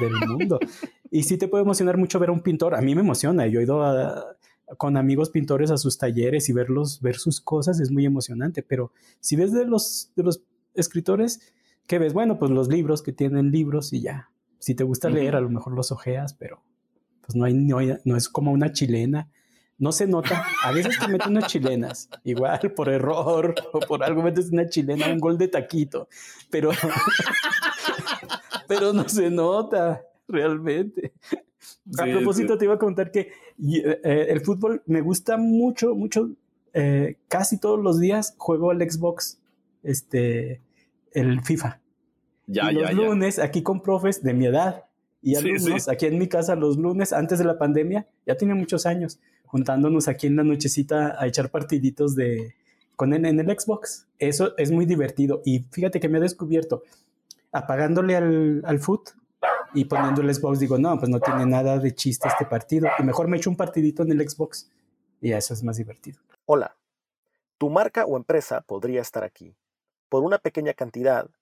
[0.00, 0.58] del mundo.
[1.10, 2.74] y sí te puede emocionar mucho ver a un pintor.
[2.74, 3.46] A mí me emociona.
[3.46, 4.36] Yo he ido a,
[4.78, 8.62] con amigos pintores a sus talleres y verlos, ver sus cosas es muy emocionante.
[8.62, 10.42] Pero si ves de los, de los
[10.74, 11.52] escritores,
[11.86, 12.12] ¿qué ves?
[12.14, 14.31] Bueno, pues los libros que tienen libros y ya.
[14.62, 16.62] Si te gusta leer, a lo mejor los ojeas, pero
[17.22, 19.28] pues no hay, no, no es como una chilena.
[19.76, 20.46] No se nota.
[20.62, 25.08] A veces te meten unas chilenas, igual por error o por algo metes una chilena,
[25.08, 26.08] un gol de taquito,
[26.48, 26.70] pero,
[28.68, 31.12] pero no se nota realmente.
[31.98, 36.30] a propósito, te iba a contar que eh, el fútbol me gusta mucho, mucho.
[36.72, 39.40] Eh, casi todos los días juego al Xbox,
[39.82, 40.60] este,
[41.10, 41.81] el FIFA.
[42.46, 44.84] Ya, y los lunes, aquí con profes de mi edad
[45.22, 48.86] y alumnos, aquí en mi casa los lunes, antes de la pandemia, ya tiene muchos
[48.86, 52.54] años, juntándonos aquí en la nochecita a echar partiditos de,
[52.96, 54.06] con en, en el Xbox.
[54.18, 55.42] Eso es muy divertido.
[55.44, 56.82] Y fíjate que me he descubierto,
[57.52, 59.10] apagándole al, al foot,
[59.74, 62.88] y poniendo el Xbox digo, no, pues no tiene nada de chiste este partido.
[62.98, 64.70] Y mejor me echo un partidito en el Xbox.
[65.20, 66.20] Y eso es más divertido.
[66.44, 66.76] Hola.
[67.58, 69.54] Tu marca o empresa podría estar aquí.
[70.08, 71.28] Por una pequeña cantidad,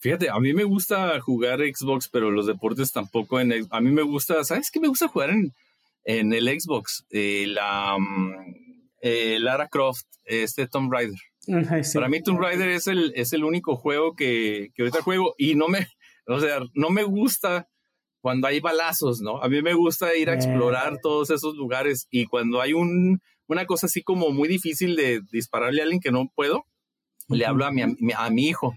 [0.00, 3.38] Fíjate, a mí me gusta jugar Xbox, pero los deportes tampoco.
[3.38, 5.52] En, a mí me gusta, ¿sabes qué me gusta jugar en,
[6.04, 7.04] en el Xbox?
[7.10, 8.54] Eh, la mm,
[9.02, 11.18] eh, Lara Croft, este Tomb Raider.
[11.94, 15.54] Para mí Tomb Raider es el, es el único juego que, que ahorita juego y
[15.54, 15.86] no me,
[16.26, 17.68] o sea, no me gusta
[18.20, 19.42] cuando hay balazos, ¿no?
[19.42, 20.98] A mí me gusta ir a explorar eh.
[21.02, 25.80] todos esos lugares y cuando hay un, una cosa así como muy difícil de dispararle
[25.80, 26.64] a alguien que no puedo,
[27.28, 28.74] le hablo a mi, a mi hijo.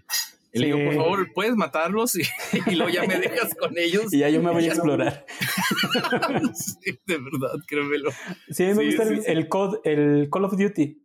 [0.53, 4.13] Y le digo, por favor, puedes matarlos y, luego ya me dejas con ellos.
[4.13, 5.25] Y ya yo me voy a explorar.
[6.53, 8.11] sí, de verdad, créemelo.
[8.49, 9.47] Sí, me gusta el, el,
[9.83, 11.01] el Call of Duty.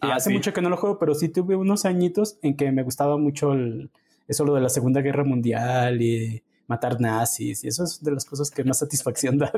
[0.00, 2.82] Ah, hace mucho que no lo juego, pero sí tuve unos añitos en que me
[2.82, 3.90] gustaba mucho el,
[4.28, 8.24] eso lo de la Segunda Guerra Mundial y matar nazis, y eso es de las
[8.24, 9.52] cosas que más satisfacción da.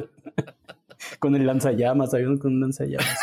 [1.19, 3.19] con el lanzallamas, había con un lanzallamas.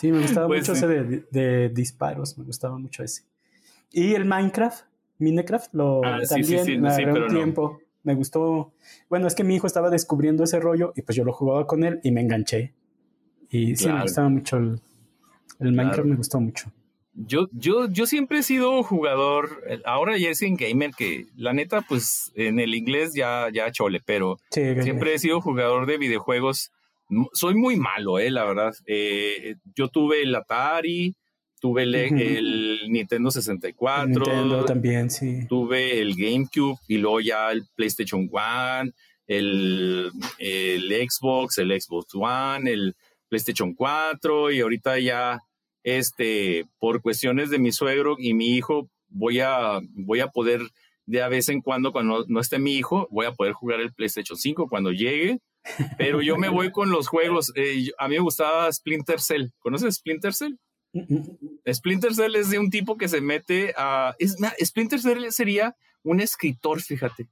[0.00, 3.22] Sí, me gustaba pues mucho ese de, disparos, me gustaba mucho ese.
[3.90, 4.84] Y el Minecraft,
[5.18, 7.80] Minecraft, lo ah, también me un tiempo.
[8.02, 8.72] Me gustó.
[9.10, 11.82] Bueno, es que mi hijo estaba descubriendo ese rollo y pues yo lo jugaba con
[11.82, 12.72] él y me enganché.
[13.50, 14.80] Y sí, me gustaba mucho el,
[15.58, 16.70] Minecraft, me gustó mucho.
[17.14, 21.80] Yo, yo, yo siempre he sido jugador, ahora ya es en gamer, que la neta,
[21.80, 26.72] pues en el inglés ya, ya chole, pero siempre he sido jugador de videojuegos.
[27.32, 28.74] Soy muy malo, eh, la verdad.
[28.86, 31.14] Eh, yo tuve el Atari,
[31.66, 34.08] tuve el, Nintendo 64.
[34.08, 35.46] Nintendo también, sí.
[35.48, 38.92] Tuve el GameCube y luego ya el PlayStation One,
[39.26, 42.94] el, el Xbox, el Xbox One, el
[43.28, 45.42] PlayStation 4 y ahorita ya
[45.82, 50.60] este, por cuestiones de mi suegro y mi hijo, voy a, voy a poder
[51.06, 53.92] de a vez en cuando, cuando no esté mi hijo, voy a poder jugar el
[53.92, 55.40] PlayStation 5 cuando llegue.
[55.98, 57.52] Pero yo me voy con los juegos.
[57.56, 59.48] Eh, a mí me gustaba Splinter Cell.
[59.58, 60.54] ¿Conoces Splinter Cell?
[61.72, 64.14] Splinter Cell es de un tipo que se mete a...
[64.18, 67.28] Es, Splinter Cell sería un escritor, fíjate.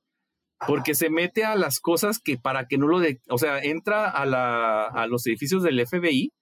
[0.66, 3.00] Porque se mete a las cosas que para que no lo...
[3.00, 6.32] De, o sea, entra a, la, a los edificios del FBI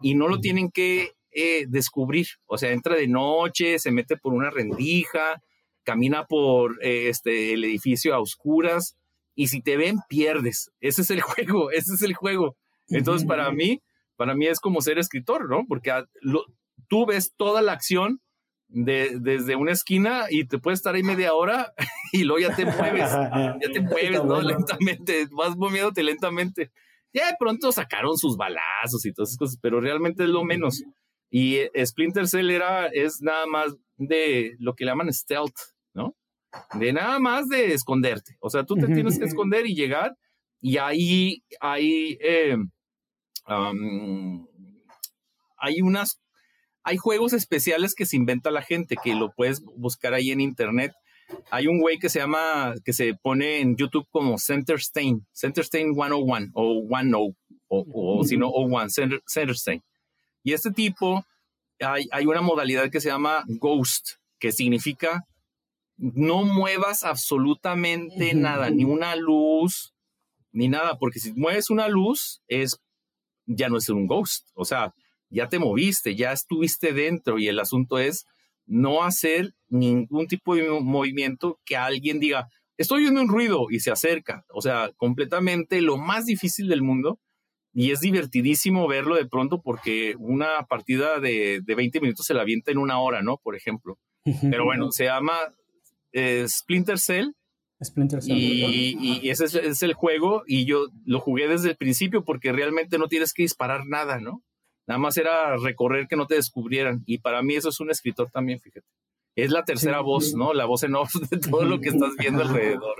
[0.00, 2.26] y no lo tienen que eh, descubrir.
[2.46, 5.42] O sea, entra de noche, se mete por una rendija,
[5.82, 8.96] camina por eh, este, el edificio a oscuras
[9.34, 10.70] y si te ven, pierdes.
[10.80, 12.56] Ese es el juego, ese es el juego.
[12.88, 13.82] Entonces, para mí,
[14.16, 15.64] para mí es como ser escritor, ¿no?
[15.66, 15.90] Porque
[16.88, 18.20] tú ves toda la acción
[18.68, 21.72] de, desde una esquina y te puedes estar ahí media hora
[22.12, 23.10] y luego ya te mueves,
[23.62, 24.40] ya te mueves, ¿no?
[24.40, 26.72] Lentamente, vas moviéndote lentamente.
[27.12, 30.82] Ya de pronto sacaron sus balazos y todas esas cosas, pero realmente es lo menos.
[31.30, 35.54] Y eh, Splinter Cell era, es nada más de lo que le llaman stealth,
[35.92, 36.16] ¿no?
[36.74, 38.36] De nada más de esconderte.
[38.40, 40.16] O sea, tú te tienes que esconder y llegar
[40.60, 42.56] y ahí hay, eh,
[45.58, 46.20] hay unas,
[46.84, 50.92] hay juegos especiales que se inventa la gente, que lo puedes buscar ahí en internet.
[51.50, 55.64] Hay un güey que se llama, que se pone en YouTube como Center Stain, Center
[55.64, 57.34] Stain 101 o 10 o,
[57.68, 59.82] o si no, 01, Center, Center Stain.
[60.42, 61.24] Y este tipo,
[61.80, 65.26] hay, hay una modalidad que se llama Ghost, que significa
[65.96, 69.94] no muevas absolutamente nada, ni una luz,
[70.52, 72.78] ni nada, porque si mueves una luz, es
[73.46, 74.94] ya no es un ghost, o sea,
[75.34, 78.26] ya te moviste, ya estuviste dentro y el asunto es
[78.66, 83.90] no hacer ningún tipo de movimiento que alguien diga, estoy oyendo un ruido y se
[83.90, 87.18] acerca, o sea, completamente lo más difícil del mundo
[87.74, 92.42] y es divertidísimo verlo de pronto porque una partida de, de 20 minutos se la
[92.42, 93.38] avienta en una hora, ¿no?
[93.38, 93.98] Por ejemplo.
[94.40, 95.36] Pero bueno, se llama
[96.12, 97.32] eh, Splinter Cell.
[97.82, 98.36] Splinter Cell.
[98.36, 103.08] Y, ese es, el juego y yo lo jugué desde el principio porque realmente no
[103.08, 104.42] tienes que disparar nada, ¿no?
[104.86, 107.02] Nada más era recorrer que no te descubrieran.
[107.06, 108.86] Y para mí eso es un escritor también, fíjate.
[109.36, 110.54] Es la tercera voz, ¿no?
[110.54, 112.94] La voz en off de todo lo que estás viendo alrededor.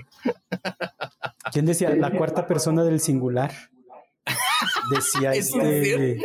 [1.52, 1.94] ¿Quién decía?
[1.94, 3.52] La cuarta persona del singular.
[4.90, 6.20] Decía este.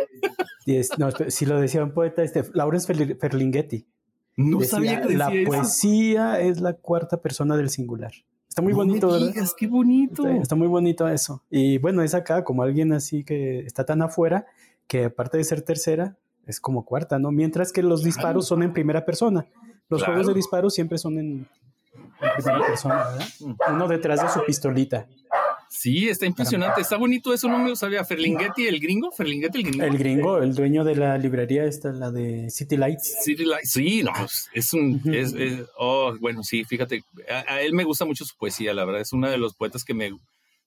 [0.98, 3.86] no, si lo decía un poeta, este, Lawrence Ferlinghetti.
[4.38, 8.13] No sabía que La poesía es la cuarta persona del singular.
[8.48, 9.34] Está muy bonito, ¿verdad?
[9.58, 10.28] qué bonito.
[10.28, 11.43] Está, muy bonito eso.
[11.52, 14.48] Y bueno, es acá como alguien así que está tan afuera
[14.89, 17.32] que aparte de ser tercera, es como cuarta, ¿no?
[17.32, 19.45] Mientras que los disparos son en primera persona.
[19.88, 21.47] Los juegos de disparos siempre son en,
[21.93, 23.28] en primera persona, ¿verdad?
[23.71, 25.08] Uno detrás de su pistolita.
[25.69, 26.82] Sí, está impresionante.
[26.82, 28.04] Está bonito eso, no me lo sabía.
[28.04, 29.12] Ferlinghetti, el gringo.
[29.12, 29.84] Ferlinghetti, el gringo.
[29.86, 33.17] El gringo, el dueño de la librería, esta, la de City Lights.
[33.23, 34.12] City Lights, sí, no,
[34.54, 35.02] es un.
[35.13, 35.36] es,
[35.78, 37.04] oh, bueno, sí, fíjate.
[37.47, 39.02] A, él me gusta mucho su poesía, la verdad.
[39.02, 40.12] Es uno de los poetas que me.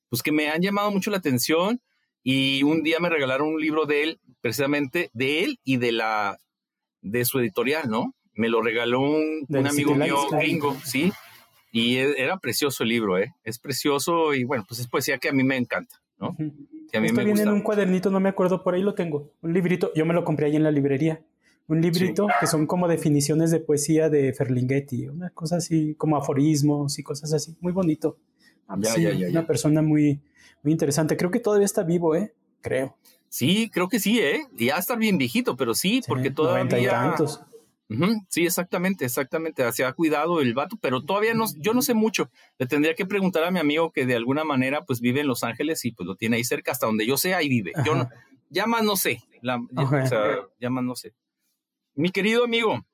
[0.08, 1.80] Pues que me han llamado mucho la atención.
[2.22, 6.38] Y un día me regalaron un libro de él, precisamente de él y de la.
[7.00, 8.14] de su editorial, ¿no?
[8.34, 11.12] Me lo regaló un, un amigo mío gringo, sí
[11.72, 13.34] y e, era precioso el libro, ¿eh?
[13.42, 16.36] Es precioso y bueno, pues es poesía que a mí me encanta, ¿no?
[16.90, 19.32] Que a mí me viene en un cuadernito, no me acuerdo, por ahí lo tengo.
[19.40, 21.22] Un librito, yo me lo compré ahí en la librería.
[21.68, 26.98] Un librito que son como definiciones de poesía de Ferlinghetti, una cosa así, como aforismos
[26.98, 27.56] y cosas así.
[27.60, 28.18] Muy bonito.
[28.78, 30.20] Ya, ya, ya, una persona muy,
[30.62, 31.16] muy interesante.
[31.16, 32.32] Creo que todavía está vivo, ¿eh?
[32.60, 32.96] Creo.
[33.28, 34.46] Sí, creo que sí, ¿eh?
[34.52, 36.78] Ya está bien viejito, pero sí, porque todavía...
[36.78, 37.40] Y tantos.
[38.28, 39.70] Sí, exactamente, exactamente.
[39.72, 42.30] Se ha cuidado el vato, pero todavía no, yo no sé mucho.
[42.58, 45.44] Le tendría que preguntar a mi amigo que de alguna manera pues vive en Los
[45.44, 47.72] Ángeles y pues lo tiene ahí cerca, hasta donde yo sé, ahí vive.
[47.84, 48.08] Yo no,
[48.50, 50.20] ya más no sé, ya, o sea,
[50.60, 51.12] ya más no sé.
[51.94, 52.84] Mi querido amigo,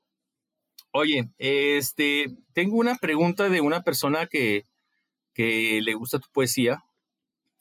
[0.93, 4.65] oye, este, tengo una pregunta de una persona que,
[5.39, 6.83] que le gusta tu poesía.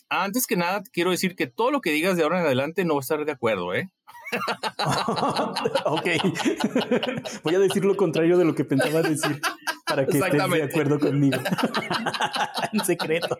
[0.09, 2.95] Antes que nada, quiero decir que todo lo que digas de ahora en adelante no
[2.95, 3.91] va a estar de acuerdo, ¿eh?
[5.85, 6.07] ok.
[7.43, 9.39] Voy a decir lo contrario de lo que pensaba decir
[9.85, 11.37] para que estés de acuerdo conmigo.
[12.73, 13.37] en secreto.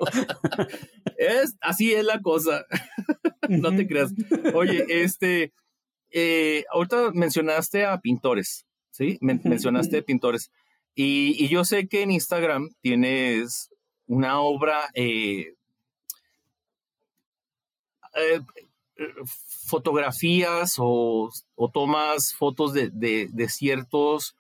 [1.18, 2.64] Es, así es la cosa.
[3.50, 4.14] no te creas.
[4.54, 5.52] Oye, este,
[6.12, 9.18] eh, ahorita mencionaste a pintores, ¿sí?
[9.20, 10.52] mencionaste a pintores.
[10.94, 13.72] Y, yo sé que en Instagram tienes
[14.08, 15.54] una obra eh,
[18.16, 18.42] eh,
[19.68, 21.30] fotografías o,
[21.74, 24.36] tomas fotos de, ciertos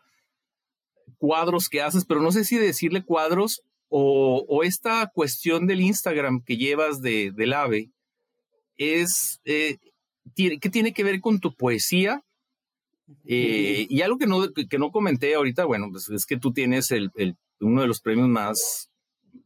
[1.17, 6.57] cuadros que haces, pero no sé si decirle cuadros o, esta cuestión del Instagram que
[6.57, 7.89] llevas de, del ave
[8.77, 9.77] es, eh,
[10.35, 12.23] ¿qué tiene que ver con tu poesía?
[13.25, 16.91] Eh, y algo que no, que no comenté ahorita, bueno, pues es que tú tienes
[16.91, 17.11] el,
[17.59, 18.89] uno de los premios más,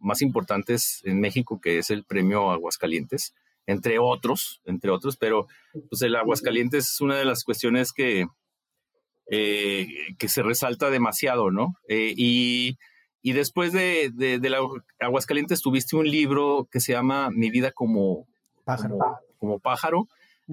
[0.01, 3.33] más importantes en México, que es el premio Aguascalientes
[3.67, 5.47] entre otros, entre otros, pero
[5.89, 8.27] pues el Aguascalientes es una de las cuestiones que,
[9.29, 9.87] eh,
[10.17, 11.75] que se resalta demasiado, ¿no?
[11.87, 12.77] Eh, y,
[13.23, 14.57] después de, de,
[14.99, 18.27] Aguascalientes tuviste un libro que se llama Mi vida como
[18.65, 18.97] pájaro,
[19.37, 20.07] como pájaro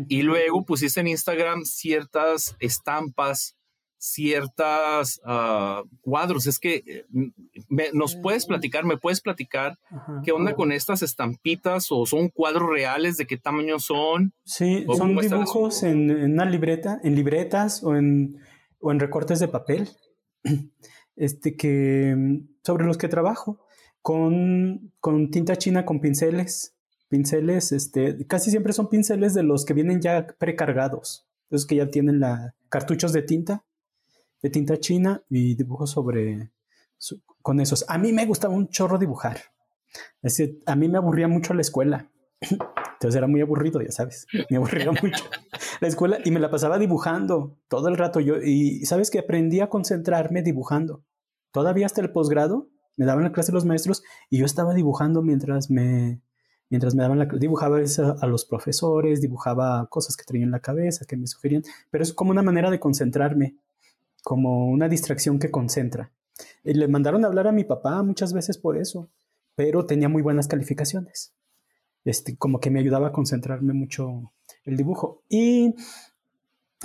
[0.09, 3.58] y luego pusiste en Instagram ciertas estampas
[3.99, 6.47] ciertas uh, cuadros.
[6.47, 7.05] Es que eh,
[7.93, 9.79] nos puedes platicar, me puedes platicar
[10.25, 14.33] qué onda con estas estampitas o son cuadros reales, de qué tamaño son.
[14.45, 18.39] Sí, son dibujos en, una libreta, en libretas o en,
[18.81, 19.89] o en recortes de papel,
[21.17, 23.61] este que sobre los que trabajo
[24.01, 26.75] con, con tinta china, con pinceles.
[27.09, 31.91] Pinceles, este, casi siempre son pinceles de los que vienen ya precargados, esos que ya
[31.91, 33.65] tienen la cartuchos de tinta
[34.43, 36.51] de tinta china y dibujo sobre
[37.43, 37.85] con esos.
[37.89, 39.39] A mí me gustaba un chorro dibujar.
[40.23, 42.11] Es decir, a mí me aburría mucho la escuela.
[42.41, 44.27] Entonces era muy aburrido, ya sabes.
[44.51, 45.25] Me aburría mucho
[45.81, 48.21] la escuela y me la pasaba dibujando todo el rato.
[48.21, 51.05] Yo, y sabes que aprendí a concentrarme dibujando.
[51.53, 55.71] Todavía hasta el posgrado me daban la clase los maestros y yo estaba dibujando mientras
[55.71, 56.21] me,
[56.69, 60.61] mientras me daban la dibujaba a, a los profesores, dibujaba cosas que traía en la
[60.61, 63.57] cabeza, que me sugerían, pero es como una manera de concentrarme,
[64.23, 66.13] como una distracción que concentra.
[66.65, 69.11] Y le mandaron a hablar a mi papá muchas veces por eso,
[69.55, 71.35] pero tenía muy buenas calificaciones.
[72.05, 74.33] Este, como que me ayudaba a concentrarme mucho
[74.65, 75.23] el dibujo.
[75.29, 75.75] Y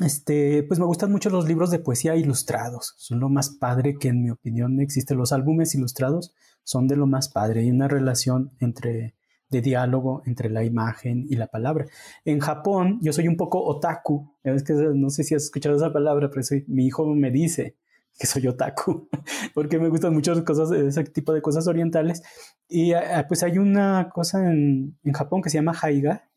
[0.01, 2.95] este, pues me gustan mucho los libros de poesía ilustrados.
[2.97, 5.15] Son lo más padre que en mi opinión existe.
[5.15, 7.61] Los álbumes ilustrados son de lo más padre.
[7.61, 9.15] Hay una relación entre
[9.53, 11.85] de diálogo entre la imagen y la palabra.
[12.25, 14.35] En Japón, yo soy un poco otaku.
[14.43, 17.77] Es que no sé si has escuchado esa palabra, pero mi hijo me dice
[18.19, 19.07] que soy otaku,
[19.55, 22.21] porque me gustan muchas cosas, ese tipo de cosas orientales.
[22.67, 26.29] Y ah, ah, pues hay una cosa en, en Japón que se llama haiga,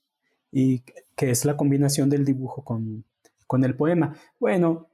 [0.52, 0.84] y
[1.16, 3.04] que es la combinación del dibujo con,
[3.46, 4.16] con el poema.
[4.38, 4.88] Bueno,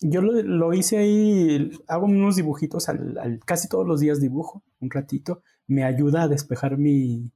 [0.00, 5.42] yo lo, hice ahí, hago unos dibujitos, al, casi todos los días dibujo un ratito,
[5.66, 7.30] me ayuda a despejar mi,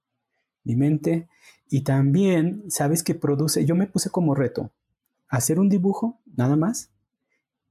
[0.64, 1.28] mi mente
[1.68, 4.72] y también, sabes que produce, yo me puse como reto
[5.28, 6.92] hacer un dibujo, nada más,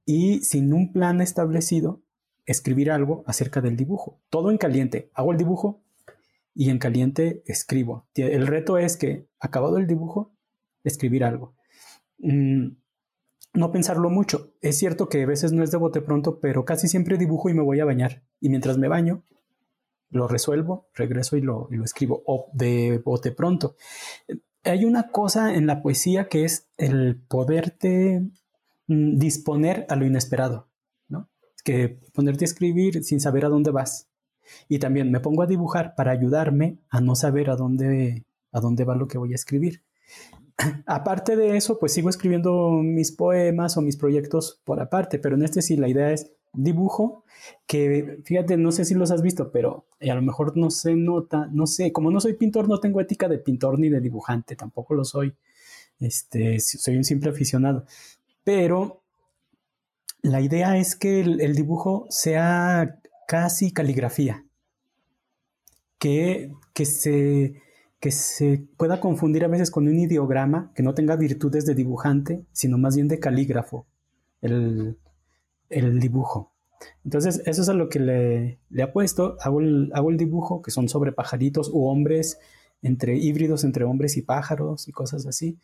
[0.04, 2.02] y sin un plan establecido,
[2.46, 4.20] escribir algo acerca del dibujo.
[4.28, 5.10] Todo en caliente.
[5.14, 5.82] Hago el dibujo
[6.54, 8.06] y en caliente escribo.
[8.14, 10.34] El reto es que, acabado el dibujo,
[10.82, 11.54] escribir algo.
[12.18, 12.76] Mm,
[13.54, 14.52] no pensarlo mucho.
[14.60, 17.54] Es cierto que a veces no es de bote pronto, pero casi siempre dibujo y
[17.54, 18.22] me voy a bañar.
[18.40, 19.24] Y mientras me baño,
[20.14, 22.22] lo resuelvo, regreso y lo, y lo escribo.
[22.26, 23.76] O de bote pronto.
[24.62, 28.22] Hay una cosa en la poesía que es el poderte
[28.86, 30.68] mm, disponer a lo inesperado,
[31.08, 31.28] ¿no?
[31.64, 34.08] Que ponerte a escribir sin saber a dónde vas.
[34.68, 38.84] Y también me pongo a dibujar para ayudarme a no saber a dónde, a dónde
[38.84, 39.82] va lo que voy a escribir.
[40.86, 45.42] aparte de eso, pues sigo escribiendo mis poemas o mis proyectos por aparte, pero en
[45.42, 47.24] este sí la idea es dibujo,
[47.66, 51.48] que fíjate, no sé si los has visto, pero a lo mejor no se nota,
[51.52, 54.94] no sé, como no soy pintor, no tengo ética de pintor ni de dibujante, tampoco
[54.94, 55.34] lo soy,
[56.00, 57.84] este, soy un simple aficionado,
[58.44, 59.02] pero
[60.22, 64.44] la idea es que el dibujo sea casi caligrafía,
[65.98, 67.62] que, que se
[68.04, 72.44] que se pueda confundir a veces con un ideograma que no tenga virtudes de dibujante,
[72.52, 73.86] sino más bien de calígrafo,
[74.42, 74.98] el,
[75.70, 76.52] dibujo.
[77.04, 79.36] Entonces, eso es a lo que le, le apuesto.
[79.40, 82.38] Hago el, hago el dibujo, que son sobre pajaritos u hombres,
[82.82, 85.58] entre híbridos entre hombres y pájaros y cosas así.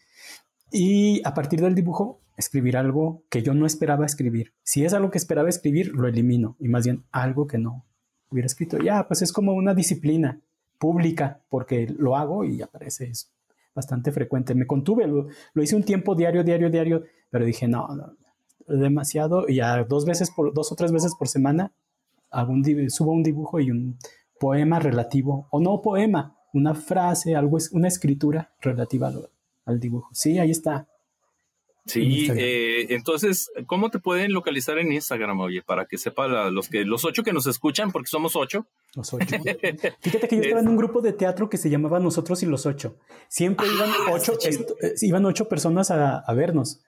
[0.72, 4.54] Y a partir del dibujo, escribir algo que yo no esperaba escribir.
[4.62, 6.56] Si es algo que esperaba escribir, lo elimino.
[6.58, 7.84] Y más bien algo que no
[8.30, 8.78] hubiera escrito.
[8.78, 10.40] Ya, pues es como una disciplina
[10.78, 13.30] pública, porque lo hago y aparece, es
[13.74, 14.54] bastante frecuente.
[14.54, 15.28] Me contuve, lo,
[15.62, 18.16] hice un tiempo diario, diario, diario, pero dije, no, no
[18.66, 21.72] demasiado, y ya dos veces por, dos o tres veces por semana
[22.30, 23.98] hago un, subo un dibujo y un
[24.38, 29.28] poema relativo, o no poema, una frase, algo, una escritura relativa al,
[29.66, 30.08] al dibujo.
[30.12, 30.88] Sí, ahí está.
[31.86, 35.62] Sí, eh, entonces, ¿cómo te pueden localizar en Instagram, oye?
[35.62, 38.66] Para que sepa los que los ocho que nos escuchan, porque somos ocho.
[38.94, 39.26] Los ocho.
[40.00, 42.66] Fíjate que yo estaba en un grupo de teatro que se llamaba Nosotros y los
[42.66, 42.96] ocho.
[43.28, 46.80] Siempre ah, iban ocho, eh, iban ocho personas a, vernos.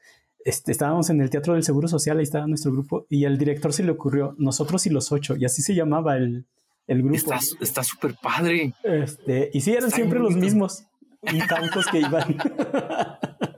[0.44, 3.72] Este, estábamos en el Teatro del Seguro Social, ahí estaba nuestro grupo, y al director
[3.72, 6.46] se le ocurrió Nosotros y los ocho, y así se llamaba el,
[6.86, 7.34] el grupo.
[7.60, 8.74] Está súper padre.
[8.82, 10.84] Este, y sí, eran siempre los mismos
[11.22, 12.36] y tantos que iban.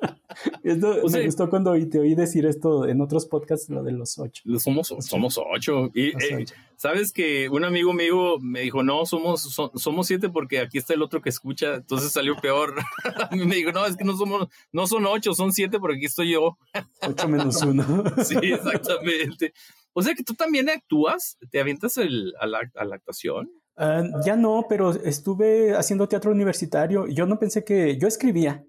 [0.65, 4.43] Esto me gustó cuando te oí decir esto en otros podcasts, lo de los ocho.
[4.59, 5.91] Somos, somos ocho.
[5.93, 6.47] Y eh,
[6.77, 9.43] sabes que un amigo mío me dijo, no, somos,
[9.75, 12.75] somos siete porque aquí está el otro que escucha, entonces salió peor.
[13.33, 16.33] Me dijo, no, es que no somos, no son ocho, son siete porque aquí estoy
[16.33, 16.57] yo.
[17.03, 17.85] ocho menos uno.
[18.25, 19.53] sí, exactamente.
[19.93, 23.51] O sea que tú también actúas, te avientas el, a, la, actuación.
[23.77, 27.07] Ah, ya no, pero estuve haciendo teatro universitario.
[27.07, 28.65] Yo no pensé que yo escribía,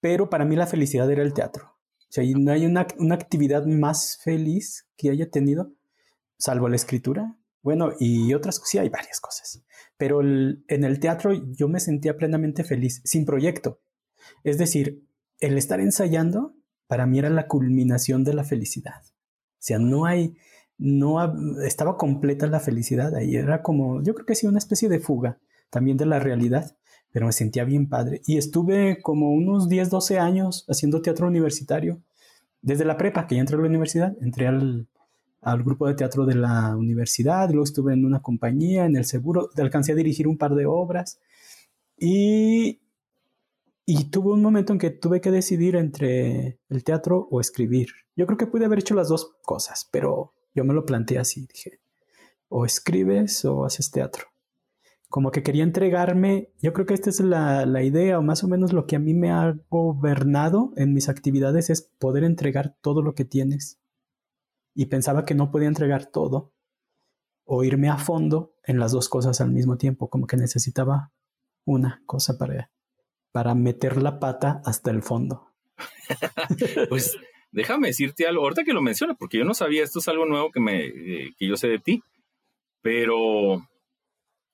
[0.00, 1.76] pero para mí la felicidad era el teatro.
[2.10, 2.80] O sea, no hay una,
[3.12, 5.72] actividad más feliz que haya tenido,
[6.38, 7.36] salvo la escritura.
[7.62, 9.62] Bueno, y otras sí hay varias cosas.
[9.96, 13.80] Pero en el teatro yo me sentía plenamente feliz, sin proyecto.
[14.42, 15.06] Es decir,
[15.38, 16.54] el estar ensayando
[16.86, 19.02] para mí era la culminación de la felicidad.
[19.04, 20.36] O sea, no hay,
[20.78, 23.36] no estaba completa la felicidad ahí.
[23.36, 25.38] Era como, yo creo que sí, una especie de fuga
[25.68, 26.76] también de la realidad
[27.12, 28.20] pero me sentía bien padre.
[28.26, 32.00] Y estuve como unos 10, 12 años haciendo teatro universitario,
[32.62, 34.86] desde la prepa, que ya entré a la universidad, entré al,
[35.40, 39.50] al grupo de teatro de la universidad, luego estuve en una compañía, en el seguro,
[39.56, 41.20] alcancé a dirigir un par de obras.
[41.96, 42.80] Y,
[43.86, 47.88] y tuve un momento en que tuve que decidir entre el teatro o escribir.
[48.16, 51.46] Yo creo que pude haber hecho las dos cosas, pero yo me lo planteé así.
[51.46, 51.80] Dije,
[52.48, 54.29] o escribes o haces teatro.
[55.10, 58.48] Como que quería entregarme, yo creo que esta es la, la idea o más o
[58.48, 63.02] menos lo que a mí me ha gobernado en mis actividades es poder entregar todo
[63.02, 63.78] lo que tienes.
[64.74, 66.54] Y pensaba que no podía entregar todo
[67.44, 71.12] o irme a fondo en las dos cosas al mismo tiempo, como que necesitaba
[71.64, 72.70] una cosa para,
[73.32, 75.48] para meter la pata hasta el fondo.
[76.88, 77.18] pues
[77.50, 80.52] déjame decirte algo, ahorita que lo mencionas, porque yo no sabía, esto es algo nuevo
[80.52, 82.02] que, me, eh, que yo sé de ti,
[82.82, 83.68] pero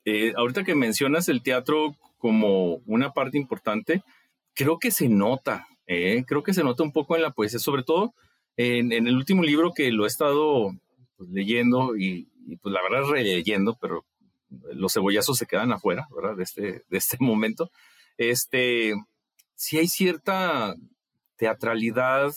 [0.07, 4.03] eh, ahorita que mencionas el teatro como una parte importante,
[4.55, 7.83] creo que se nota, eh, creo que se nota un poco en la poesía, sobre
[7.83, 8.15] todo
[8.57, 10.73] en, en el último libro que lo he estado
[11.19, 14.05] pues, leyendo y, y pues la verdad releyendo, pero
[14.73, 16.37] los cebollazos se quedan afuera, ¿verdad?
[16.37, 17.71] De este, de este momento.
[18.17, 18.95] Este,
[19.55, 20.75] sí hay cierta
[21.37, 22.33] teatralidad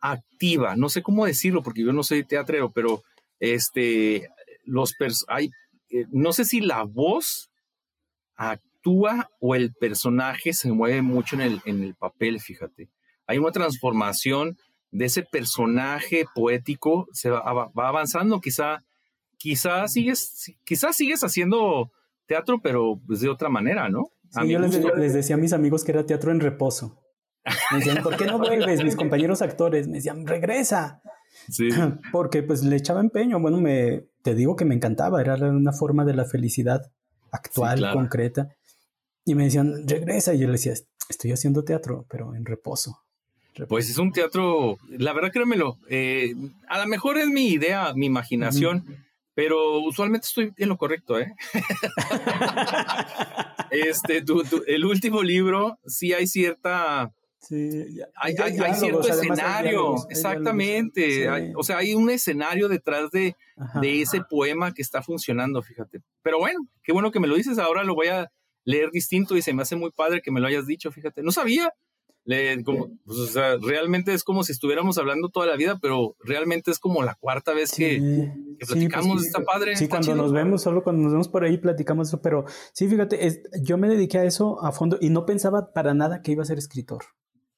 [0.00, 3.02] activa, no sé cómo decirlo, porque yo no soy teatrero, pero
[3.40, 4.28] este,
[4.64, 4.94] los
[5.28, 5.50] hay,
[5.90, 7.50] eh, no sé si la voz
[8.36, 12.90] actúa o el personaje se mueve mucho en el, en el papel, fíjate.
[13.26, 14.56] Hay una transformación
[14.90, 18.84] de ese personaje poético, se va, va avanzando, quizá
[19.36, 21.92] quizás sigues, quizás sigues haciendo
[22.26, 24.10] teatro, pero pues de otra manera, ¿no?
[24.46, 27.00] yo les, decía a mis amigos que era teatro en reposo.
[27.70, 28.82] Me decían, ¿por qué no vuelves?
[28.82, 31.00] Mis compañeros actores me decían, regresa.
[31.50, 31.68] Sí.
[32.12, 33.40] Porque pues le echaba empeño.
[33.40, 36.90] Bueno, me, te digo que me encantaba, era una forma de la felicidad
[37.30, 38.48] actual, concreta.
[39.24, 40.34] Y me decían, regresa.
[40.34, 40.74] Y yo le decía,
[41.08, 43.02] estoy haciendo teatro, pero en reposo.
[43.68, 46.34] Pues es un teatro, la verdad créemelo, eh,
[46.68, 48.84] a lo mejor es mi idea, mi imaginación,
[49.34, 51.32] pero usualmente estoy en lo correcto, ¿eh?
[53.70, 54.22] este,
[54.66, 57.12] el último libro, sí hay cierta...
[57.48, 58.34] Sí, hay,
[58.74, 61.28] cierto escenario, exactamente.
[61.54, 63.36] o sea, hay un escenario detrás de,
[63.80, 66.00] de ese poema que está funcionando, fíjate.
[66.22, 67.58] Pero bueno, qué bueno que me lo dices.
[67.58, 68.30] Ahora lo voy a
[68.64, 71.22] leer distinto y se me hace muy padre que me lo hayas dicho, fíjate.
[71.22, 71.72] No sabía,
[72.26, 76.80] pues, o sea, realmente es como si estuviéramos hablando toda la vida, pero realmente es
[76.80, 79.76] como la cuarta vez que, pues platicamos, está padre.
[79.76, 83.42] Sí, cuando nos vemos, solo cuando nos vemos por ahí platicamos eso, pero sí, fíjate,
[83.62, 86.46] yo me dediqué a eso a fondo y no pensaba para nada que iba a
[86.46, 87.04] ser escritor.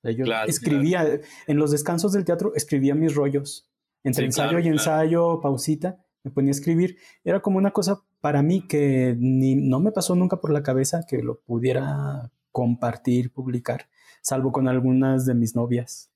[0.02, 3.68] Yo escribía, en los descansos del teatro, escribía mis rollos,
[4.04, 6.98] entre ensayo y ensayo, pausita, me ponía a escribir.
[7.24, 11.04] Era como una cosa para mí que ni, no me pasó nunca por la cabeza
[11.08, 13.88] que lo pudiera compartir, publicar
[14.28, 16.10] salvo con algunas de mis novias.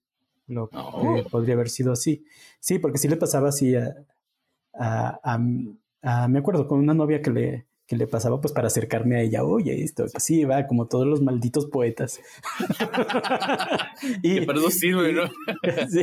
[0.46, 2.24] Lo que podría haber sido así.
[2.60, 4.04] Sí, porque sí le pasaba así a,
[4.74, 9.20] a, me acuerdo con una novia que le, que le pasaba pues para acercarme a
[9.20, 12.20] ella, oye, esto, así va, como todos los malditos poetas.
[14.22, 15.24] y, que para eso sirve, ¿no?
[15.90, 16.02] sí.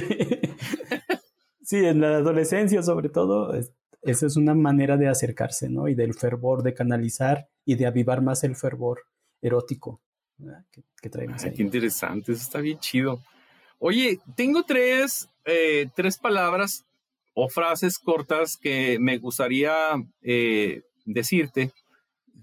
[1.63, 3.55] sí, en la adolescencia sobre todo,
[4.03, 5.87] esa es una manera de acercarse, ¿no?
[5.87, 8.99] Y del fervor, de canalizar y de avivar más el fervor
[9.41, 9.99] erótico
[11.01, 13.19] que, traemos Qué interesante, eso está bien chido.
[13.79, 16.85] Oye, tengo tres, eh, tres palabras
[17.33, 19.73] o frases cortas que me gustaría
[20.21, 20.83] eh,
[21.13, 21.71] decirte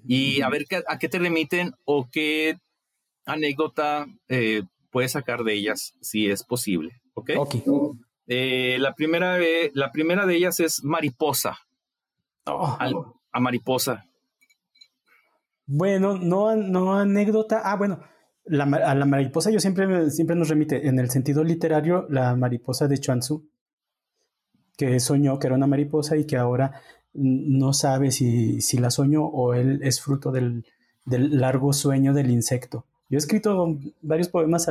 [0.07, 2.59] y a ver a qué te remiten o qué
[3.25, 7.01] anécdota eh, puedes sacar de ellas, si es posible.
[7.15, 7.31] ¿Ok?
[8.27, 9.39] la, primera,
[9.73, 11.59] la primera de ellas es mariposa.
[12.47, 12.77] Oh.
[13.33, 14.05] a mariposa.
[15.67, 17.61] Bueno, no, no anécdota.
[17.65, 18.01] Ah, bueno,
[18.45, 22.87] la, a la mariposa yo siempre, siempre nos remite, en el sentido literario, la mariposa
[22.87, 23.49] de Chuanzu,
[24.77, 26.81] que soñó que era una mariposa y que ahora
[27.17, 30.65] no sabe si, si la soñó o él es fruto del,
[31.05, 32.85] del, largo sueño del insecto.
[33.09, 34.67] Yo he escrito varios poemas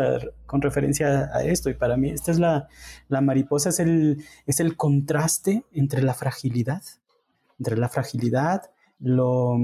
[0.46, 2.68] con referencia a esto y para mí esta es la,
[3.08, 6.84] la mariposa, es el, es el contraste entre la fragilidad,
[7.58, 9.58] entre la fragilidad, lo,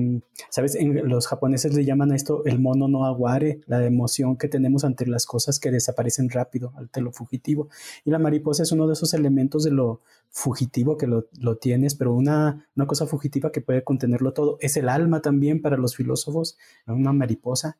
[0.49, 0.75] ¿sabes?
[0.75, 4.83] En, los japoneses le llaman a esto el mono no aguare, la emoción que tenemos
[4.83, 7.69] ante las cosas que desaparecen rápido, ante lo fugitivo.
[8.03, 11.95] Y la mariposa es uno de esos elementos de lo fugitivo que lo, lo tienes,
[11.95, 14.57] pero una, una, cosa fugitiva que puede contenerlo todo.
[14.59, 17.77] Es el alma también para los filósofos, una mariposa.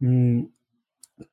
[0.00, 0.44] Mm,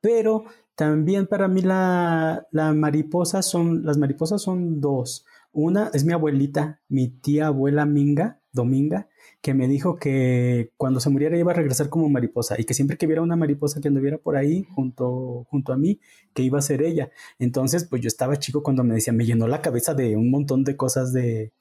[0.01, 0.45] pero
[0.75, 5.25] también para mí la, la mariposa son, las mariposas son dos.
[5.51, 9.07] Una es mi abuelita, mi tía abuela Minga, Dominga,
[9.41, 12.97] que me dijo que cuando se muriera iba a regresar como mariposa y que siempre
[12.97, 15.99] que viera una mariposa que anduviera por ahí junto, junto a mí,
[16.33, 17.11] que iba a ser ella.
[17.37, 20.63] Entonces, pues yo estaba chico cuando me decía, me llenó la cabeza de un montón
[20.63, 21.53] de cosas de,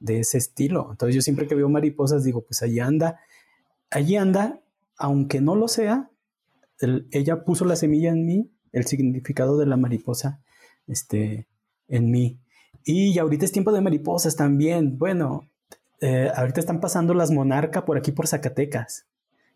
[0.00, 0.88] de ese estilo.
[0.90, 3.20] Entonces yo siempre que veo mariposas digo, pues allí anda,
[3.90, 4.60] allí anda
[4.98, 6.10] aunque no lo sea,
[7.10, 10.42] ella puso la semilla en mí, el significado de la mariposa
[10.86, 11.48] este,
[11.88, 12.40] en mí.
[12.84, 14.98] Y ahorita es tiempo de mariposas también.
[14.98, 15.48] Bueno,
[16.00, 19.06] eh, ahorita están pasando las monarcas por aquí por Zacatecas.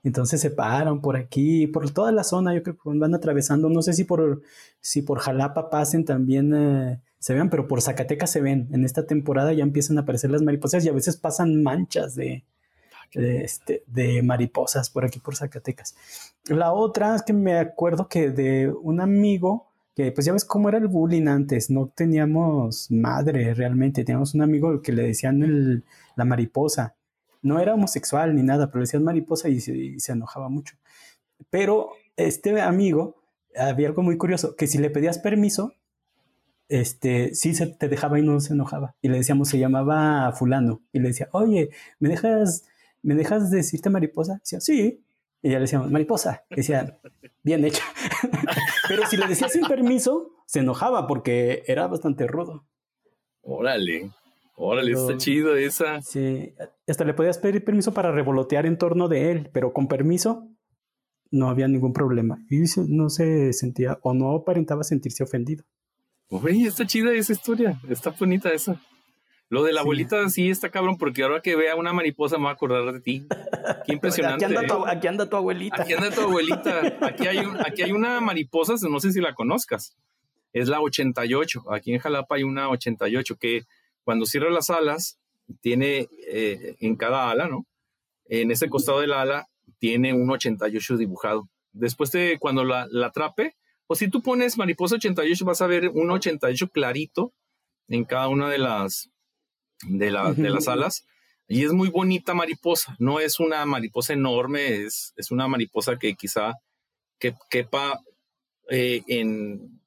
[0.02, 3.82] Entonces se paran por aquí, por toda la zona, yo creo que van atravesando, no
[3.82, 4.40] sé si por,
[4.80, 8.68] si por Jalapa pasen también eh, se vean, pero por Zacatecas se ven.
[8.72, 12.44] En esta temporada ya empiezan a aparecer las mariposas y a veces pasan manchas de,
[13.12, 15.94] de, este, de mariposas por aquí por Zacatecas.
[16.46, 20.68] La otra es que me acuerdo que de un amigo, que pues ya ves cómo
[20.68, 25.84] era el bullying antes, no teníamos madre realmente, teníamos un amigo que le decían
[26.16, 26.94] la mariposa
[27.42, 30.76] no era homosexual ni nada, pero le decían mariposa y se, enojaba mucho.
[31.50, 33.16] Pero este amigo,
[33.56, 35.74] había algo muy curioso, que si le pedías permiso,
[36.68, 38.94] este, sí se te dejaba y no se enojaba.
[39.00, 40.82] Y le decíamos, se llamaba fulano.
[40.92, 42.64] Y le decía, oye, ¿me dejas,
[43.02, 44.34] ¿me dejas decirte mariposa?
[44.34, 45.02] decía, sí.
[45.42, 46.44] Y ya le decíamos, mariposa.
[46.50, 47.00] decía,
[47.42, 47.82] bien hecho.
[48.88, 52.66] Pero si le decía sin permiso, se enojaba porque era bastante rudo.
[53.42, 54.10] Órale.
[54.62, 56.02] Órale, está chido esa.
[56.02, 56.52] Sí,
[56.86, 60.46] hasta le podías pedir permiso para revolotear en torno de él, pero con permiso
[61.30, 62.44] no había ningún problema.
[62.50, 65.64] Y no se sentía o no aparentaba sentirse ofendido.
[66.28, 68.78] Oye, está chida esa historia, está bonita esa.
[69.50, 72.50] Lo de la abuelita sí está cabrón, porque ahora que vea una mariposa me va
[72.50, 73.26] a acordar de ti.
[73.84, 74.44] Qué impresionante.
[74.46, 75.82] aquí, anda tu, aquí anda tu abuelita.
[75.82, 76.96] Aquí anda tu abuelita.
[77.00, 79.96] Aquí hay, aquí hay una mariposa, no sé si la conozcas.
[80.52, 81.64] Es la 88.
[81.72, 83.64] Aquí en Jalapa hay una 88 que
[84.04, 85.18] cuando cierra las alas,
[85.60, 87.66] tiene eh, en cada ala, ¿no?
[88.26, 89.48] En ese costado del ala
[89.80, 91.48] tiene un 88 dibujado.
[91.72, 93.56] Después de cuando la, la atrape,
[93.88, 97.32] o si tú pones mariposa 88, vas a ver un 88 clarito
[97.88, 99.10] en cada una de las,
[99.86, 100.06] de,
[100.36, 101.04] de las alas.
[101.48, 102.96] Y es muy bonita mariposa.
[102.98, 106.54] No es una mariposa enorme, es, es una mariposa que quizá
[107.18, 108.00] que, quepa
[108.70, 109.80] eh, en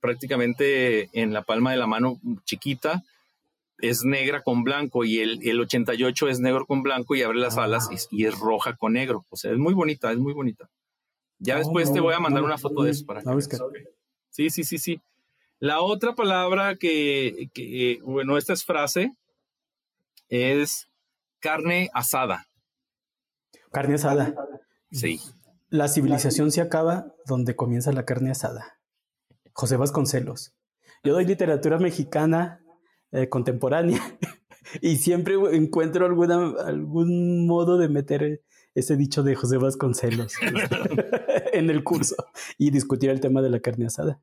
[0.00, 3.02] prácticamente en la palma de la mano chiquita
[3.78, 7.58] es negra con blanco y el, el 88 es negro con blanco y abre las
[7.58, 7.64] ah.
[7.64, 9.24] alas y, es roja con negro.
[9.30, 10.68] O sea, es muy bonita, es muy bonita.
[11.38, 13.58] Ya después te voy a mandar una foto de eso para que
[14.30, 15.00] Sí, sí, sí, sí.
[15.60, 19.12] La otra palabra que, que, bueno, esta es frase,
[20.28, 20.88] es
[21.40, 22.46] carne asada.
[23.72, 24.34] Carne asada.
[24.90, 25.20] Sí.
[25.70, 28.78] La civilización se acaba donde comienza la carne asada.
[29.52, 30.54] José Vasconcelos.
[31.04, 32.60] Yo doy literatura mexicana
[33.12, 34.00] eh, contemporánea
[34.82, 38.42] y siempre encuentro alguna, algún modo de meter
[38.74, 40.34] ese dicho de José Vasconcelos
[41.52, 42.16] en el curso
[42.56, 44.20] y discutir el tema de la carne asada.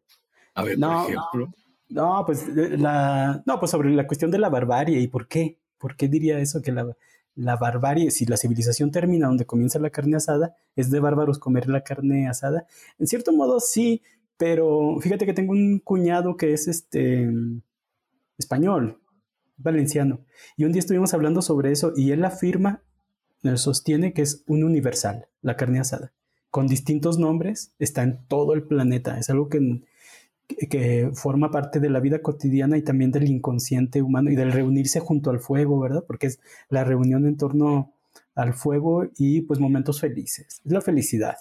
[0.54, 1.54] A ver, no, por ejemplo.
[1.90, 5.60] No, pues eh, la, no, pues sobre la cuestión de la barbarie y por qué.
[5.78, 6.96] ¿Por qué diría eso que la,
[7.36, 11.68] la barbarie, si la civilización termina donde comienza la carne asada, es de bárbaros comer
[11.68, 12.66] la carne asada?
[12.98, 14.02] En cierto modo sí,
[14.38, 17.30] pero fíjate que tengo un cuñado que es este
[18.38, 19.02] español,
[19.58, 20.26] valenciano.
[20.58, 22.84] Y un día estuvimos hablando sobre eso y él afirma,
[23.56, 26.14] sostiene que es un universal, la carne asada.
[26.50, 29.20] Con distintos nombres, está en todo el planeta.
[29.20, 29.84] Es algo que,
[30.70, 35.00] que forma parte de la vida cotidiana y también del inconsciente humano y del reunirse
[35.00, 36.04] junto al fuego, ¿verdad?
[36.06, 36.40] Porque es
[36.70, 37.94] la reunión en torno
[38.36, 40.62] al fuego y pues momentos felices.
[40.66, 41.36] Es la felicidad,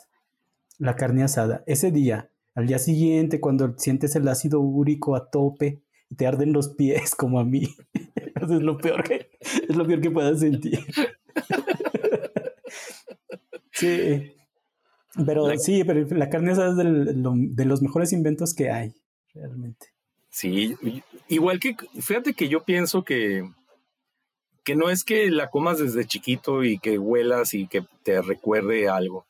[0.78, 1.62] la carne asada.
[1.66, 5.82] Ese día, al día siguiente, cuando sientes el ácido úrico a tope,
[6.16, 7.68] te arden los pies como a mí.
[8.34, 10.80] Eso es lo peor que, es lo peor que puedas sentir.
[13.72, 14.32] sí.
[15.24, 18.94] Pero sí, pero la carne es de, los mejores inventos que hay,
[19.35, 19.89] realmente.
[20.30, 20.76] Sí,
[21.28, 23.49] igual que, fíjate que yo pienso que,
[24.64, 28.89] que no es que la comas desde chiquito y que huelas y que te recuerde
[28.89, 29.26] algo.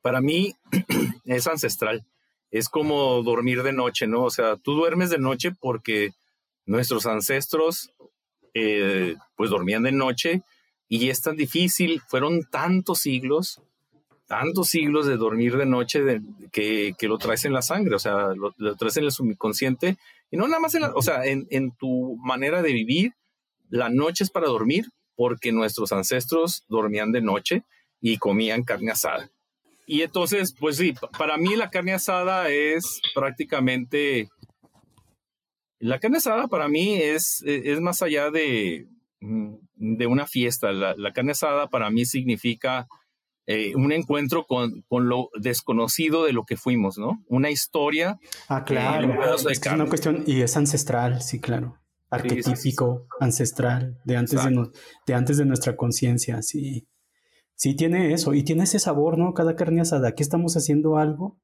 [0.00, 0.54] Para mí
[1.24, 2.06] es ancestral.
[2.50, 4.22] Es como dormir de noche, ¿no?
[4.22, 6.12] O sea, tú duermes de noche porque
[6.64, 7.92] nuestros ancestros
[8.54, 10.42] eh, pues dormían de noche
[10.88, 13.60] y es tan difícil, fueron tantos siglos,
[14.26, 16.20] tantos siglos de dormir de noche
[16.52, 19.96] que, lo traes en la sangre, o sea, lo, traes en el subconsciente
[20.30, 23.12] y no nada más en o sea, en, en tu manera de vivir,
[23.68, 27.62] la noche es para dormir porque nuestros ancestros dormían de noche
[28.00, 29.30] y comían carne asada.
[29.86, 34.28] Y entonces, pues sí, para mí la carne asada es prácticamente
[35.78, 38.86] la carne asada para mí es, es más allá de,
[39.20, 40.72] mm, de una fiesta.
[40.72, 42.88] La, carne asada para mí significa
[43.46, 47.24] eh, un encuentro con, con, lo desconocido de lo que fuimos, ¿no?
[47.28, 48.18] Una historia.
[48.48, 49.08] Ah, claro.
[49.48, 51.78] es, una cuestión y es ancestral, sí, claro.
[52.10, 54.70] Arquetípico, ancestral, de antes de,
[55.06, 56.88] de, antes de nuestra conciencia, sí.
[57.54, 59.32] sí tiene eso y tiene ese sabor, ¿no?
[59.32, 60.08] Cada carne asada.
[60.08, 61.38] Aquí estamos haciendo algo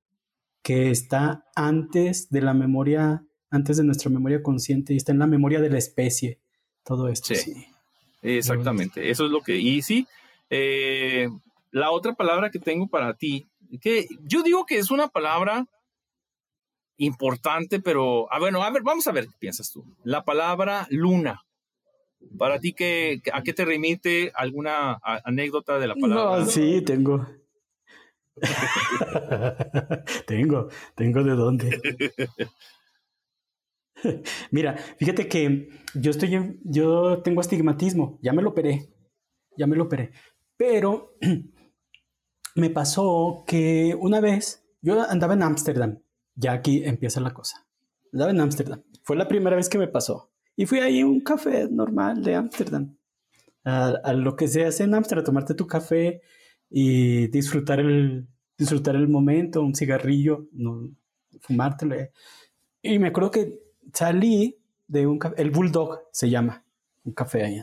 [0.62, 5.26] que está antes de la memoria, antes de nuestra memoria consciente y está en la
[5.26, 6.40] memoria de la especie.
[6.84, 7.34] Todo esto.
[7.34, 7.66] Sí,
[8.22, 9.08] exactamente.
[9.10, 9.56] Eso es lo que.
[9.56, 10.06] Y sí,
[10.50, 11.28] eh,
[11.72, 13.48] la otra palabra que tengo para ti,
[13.80, 15.66] que yo digo que es una palabra
[16.98, 19.84] importante, pero ah, bueno, a ver, vamos a ver qué piensas tú.
[20.04, 21.42] La palabra luna.
[22.38, 26.38] Para ti, ¿qué, ¿a qué te remite alguna anécdota de la palabra?
[26.38, 27.26] No, sí, tengo.
[30.26, 31.80] tengo, tengo de dónde.
[34.50, 38.88] Mira, fíjate que yo estoy yo tengo astigmatismo, ya me lo operé,
[39.56, 40.12] ya me lo operé,
[40.56, 41.14] pero
[42.54, 45.98] me pasó que una vez yo andaba en Ámsterdam,
[46.34, 47.66] ya aquí empieza la cosa,
[48.12, 51.20] andaba en Ámsterdam, fue la primera vez que me pasó y fui ahí a un
[51.20, 52.96] café normal de Ámsterdam,
[53.64, 56.22] a, lo que se hace en Ámsterdam, tomarte tu café
[56.68, 58.28] y disfrutar el,
[58.58, 60.90] disfrutar el momento, un cigarrillo, no,
[61.40, 61.96] fumártelo.
[62.82, 63.60] Y me acuerdo que
[63.92, 66.64] salí de un café, el Bulldog se llama,
[67.04, 67.62] un café ahí.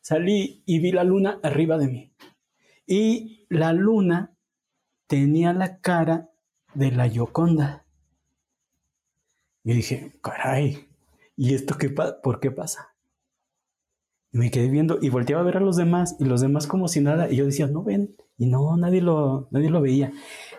[0.00, 2.12] Salí y vi la luna arriba de mí.
[2.90, 4.34] Y la luna
[5.08, 6.30] tenía la cara
[6.72, 7.84] de la Yoconda.
[9.62, 10.88] Y dije, caray,
[11.36, 12.94] ¿y esto qué por qué pasa?
[14.32, 16.88] Y me quedé viendo y volteaba a ver a los demás y los demás como
[16.88, 17.30] si nada.
[17.30, 18.16] Y yo decía, no ven.
[18.38, 20.10] Y no, nadie lo, nadie lo veía.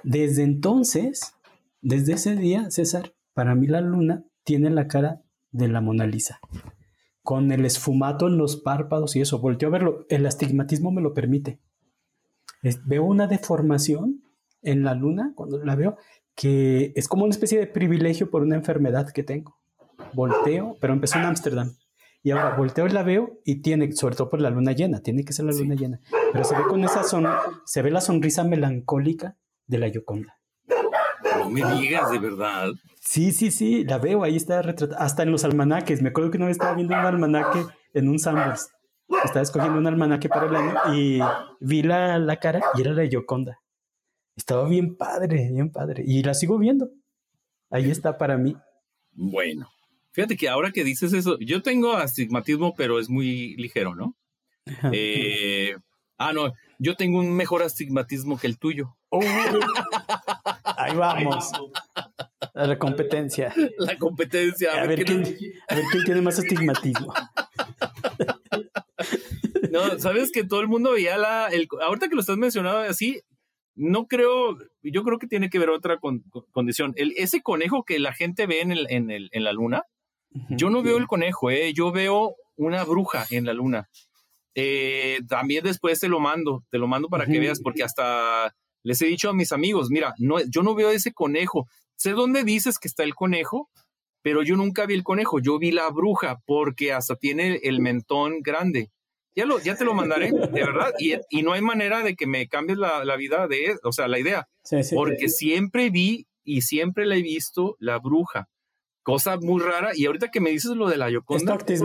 [0.04, 1.34] Desde entonces,
[1.82, 6.40] desde ese día, César, para mí la luna tiene la cara de la Mona Lisa.
[7.24, 9.40] Con el esfumato en los párpados y eso.
[9.40, 10.06] Volteo a verlo.
[10.10, 11.60] El astigmatismo me lo permite.
[12.86, 14.24] Veo una deformación
[14.62, 15.98] en la luna cuando la veo
[16.36, 19.58] que es como una especie de privilegio por una enfermedad que tengo.
[20.14, 21.76] Volteo, pero empezó en Ámsterdam.
[22.24, 25.24] Y ahora volteo y la veo y tiene, sobre todo por la luna llena, tiene
[25.24, 26.00] que ser la luna llena.
[26.32, 27.28] Pero se ve con esa son,
[27.66, 29.38] se ve la sonrisa melancólica
[29.68, 30.38] de la Yoconda.
[31.38, 32.70] No me digas de verdad.
[33.02, 36.02] Sí, sí, sí, la veo, ahí está retratada, hasta en los almanaques.
[36.02, 38.70] Me acuerdo que una vez estaba viendo un almanaque en un Sanders.
[39.24, 41.20] Estaba escogiendo un almanaque para el año y
[41.60, 43.60] vi la, la cara y era la Yoconda.
[44.36, 46.04] Estaba bien padre, bien padre.
[46.06, 46.90] Y la sigo viendo.
[47.70, 48.56] Ahí está para mí.
[49.12, 49.70] Bueno,
[50.12, 54.16] fíjate que ahora que dices eso, yo tengo astigmatismo, pero es muy ligero, ¿no?
[54.94, 55.76] Eh,
[56.18, 58.96] ah, no, yo tengo un mejor astigmatismo que el tuyo.
[60.64, 61.52] ahí vamos.
[62.54, 63.54] La competencia.
[63.78, 64.82] La competencia.
[64.82, 65.24] A, ver, quién,
[66.06, 67.14] tiene más estigmatismo.
[69.72, 71.48] No, sabes que todo el mundo veía la.
[71.48, 73.22] El, ahorita que lo estás mencionando así,
[73.76, 74.58] no creo.
[74.84, 76.00] Yo creo que tiene que ver otra
[76.52, 76.94] condición.
[76.96, 79.84] El, ese conejo que la gente ve en, el, en, el, en la luna,
[80.50, 81.74] yo no veo el conejo, ¿eh?
[81.74, 83.90] yo veo una bruja en la luna.
[84.56, 88.54] Eh, también después te lo mando, te lo mando para que veas, porque hasta
[88.84, 92.44] les he dicho a mis amigos, mira, no, yo no veo ese conejo, sé dónde
[92.44, 93.70] dices que está el conejo,
[94.22, 98.42] pero yo nunca vi el conejo, yo vi la bruja porque hasta tiene el mentón
[98.42, 98.92] grande.
[99.36, 102.28] Ya, lo, ya te lo mandaré, de verdad, y, y no hay manera de que
[102.28, 104.48] me cambies la, la vida de, o sea, la idea,
[104.94, 108.50] porque siempre vi y siempre la he visto la bruja
[109.10, 109.92] cosa muy rara.
[109.96, 111.58] Y ahorita que me dices lo de la Yoconda.
[111.58, 111.82] Pues,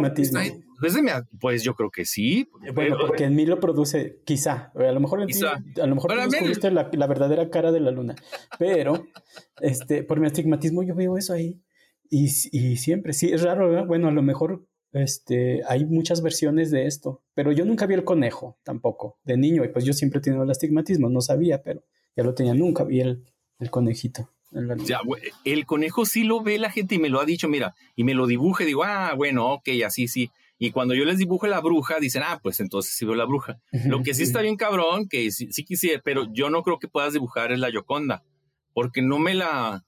[1.40, 2.48] pues yo creo que sí.
[2.74, 4.72] Bueno, porque en mí lo produce, quizá.
[4.74, 8.14] A lo mejor en a lo mejor descubriste la, la, verdadera cara de la luna.
[8.58, 9.06] Pero
[9.60, 11.60] este, por mi astigmatismo yo veo eso ahí.
[12.10, 16.86] Y, y siempre, sí, es raro, Bueno, a lo mejor este, hay muchas versiones de
[16.86, 17.22] esto.
[17.34, 19.64] Pero yo nunca vi el conejo tampoco, de niño.
[19.64, 21.84] Y pues yo siempre he tenido el astigmatismo, no sabía, pero
[22.16, 22.54] ya lo tenía.
[22.54, 23.24] Nunca vi el,
[23.58, 24.30] el conejito.
[24.86, 25.00] Ya,
[25.44, 28.14] el conejo sí lo ve la gente y me lo ha dicho, mira, y me
[28.14, 30.30] lo dibuje, digo, ah, bueno, ok, así sí.
[30.58, 33.60] Y cuando yo les dibujo la bruja, dicen, ah, pues entonces sí veo la bruja.
[33.86, 36.86] Lo que sí está bien cabrón, que sí, sí quisiera, pero yo no creo que
[36.86, 38.24] puedas dibujar es la Yoconda,
[38.72, 39.84] porque no me la...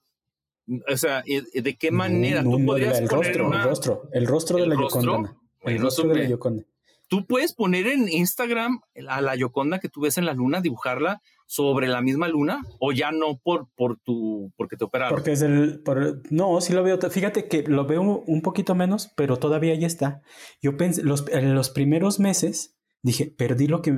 [0.92, 4.74] O sea, ¿de qué manera tú podrías el rostro, el rostro, el rostro de la
[4.74, 5.36] Yoconda.
[5.62, 6.64] El rostro de la Yoconda.
[7.08, 11.22] Tú puedes poner en Instagram a la Yoconda que tú ves en la luna, dibujarla
[11.46, 15.14] sobre la misma luna o ya no por, por tu, porque te operaron?
[15.14, 15.82] Porque es el,
[16.30, 20.22] no, sí lo veo, fíjate que lo veo un poquito menos, pero todavía ahí está.
[20.60, 23.96] Yo pensé, los, en los primeros meses dije, perdí lo que,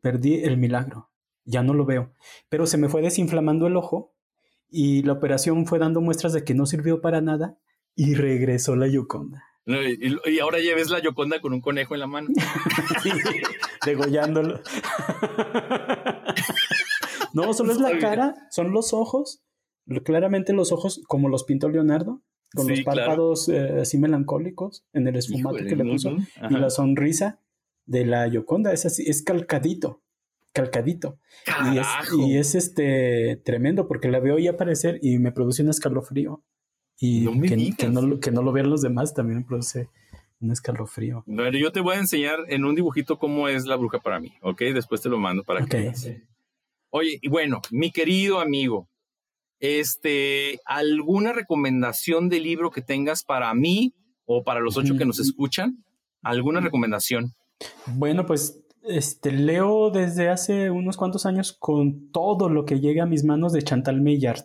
[0.00, 1.10] perdí el milagro,
[1.44, 2.14] ya no lo veo,
[2.48, 4.14] pero se me fue desinflamando el ojo
[4.70, 7.58] y la operación fue dando muestras de que no sirvió para nada
[7.94, 9.44] y regresó la Yoconda.
[9.66, 12.28] Y, ahora lleves la Yoconda con un conejo en la mano.
[13.86, 14.60] degollándolo.
[17.34, 19.42] no, solo es la cara, son los ojos.
[20.04, 22.22] Claramente los ojos, como los pintó Leonardo,
[22.54, 26.16] con los párpados eh, así melancólicos en el esfumato que le puso.
[26.48, 27.40] Y la sonrisa
[27.86, 30.02] de la Yoconda es así, es calcadito.
[30.52, 31.18] Calcadito.
[31.72, 31.86] Y es,
[32.18, 36.42] y es, este tremendo porque la veo ahí aparecer y me produce un escalofrío.
[36.98, 37.24] Y
[37.76, 39.88] que, no, que no lo vean los demás también me produce
[40.40, 41.22] un escalofrío.
[41.26, 44.34] Bueno, yo te voy a enseñar en un dibujito cómo es la bruja para mí,
[44.42, 44.60] ¿ok?
[44.74, 45.92] Después te lo mando para que
[46.90, 48.88] Oye, y bueno, mi querido amigo,
[49.60, 53.94] este, ¿alguna recomendación de libro que tengas para mí
[54.24, 55.84] o para los ocho que nos escuchan?
[56.22, 57.34] ¿Alguna recomendación?
[57.86, 63.06] Bueno, pues este, leo desde hace unos cuantos años con todo lo que llega a
[63.06, 64.44] mis manos de Chantal Maillard,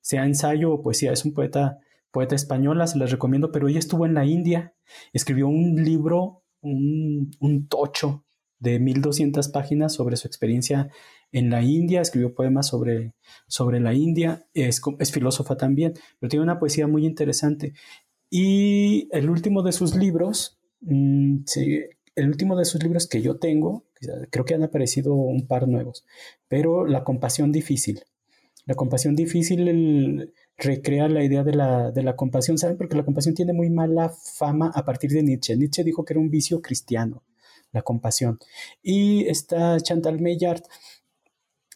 [0.00, 1.12] sea ensayo o poesía.
[1.12, 1.78] Es un poeta,
[2.10, 4.74] poeta española, se las recomiendo, pero ella estuvo en la India,
[5.12, 8.24] escribió un libro, un, un tocho
[8.58, 10.90] de 1200 páginas sobre su experiencia
[11.32, 13.14] en la India, escribió poemas sobre,
[13.46, 14.80] sobre la India, es,
[15.12, 17.74] filósofa también, pero tiene una poesía muy interesante.
[18.30, 21.44] Y el último de sus libros, mm,
[22.16, 23.84] el último de sus libros que yo tengo,
[24.30, 26.04] creo que han aparecido un par nuevos,
[26.48, 28.02] pero La compasión difícil.
[28.64, 32.76] La compasión difícil recrea la idea de la, de la compasión, ¿saben?
[32.76, 35.56] Porque la compasión tiene muy mala fama a partir de Nietzsche.
[35.56, 37.22] Nietzsche dijo que era un vicio cristiano,
[37.72, 38.40] la compasión.
[38.82, 40.62] Y esta Chantal Maillard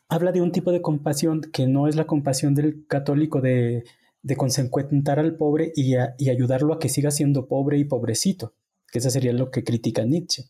[0.09, 3.85] habla de un tipo de compasión que no es la compasión del católico de,
[4.23, 8.55] de consecuentar al pobre y, ayudarlo a que siga siendo pobre y pobrecito,
[8.91, 10.45] que eso sería lo que critica Nietzsche.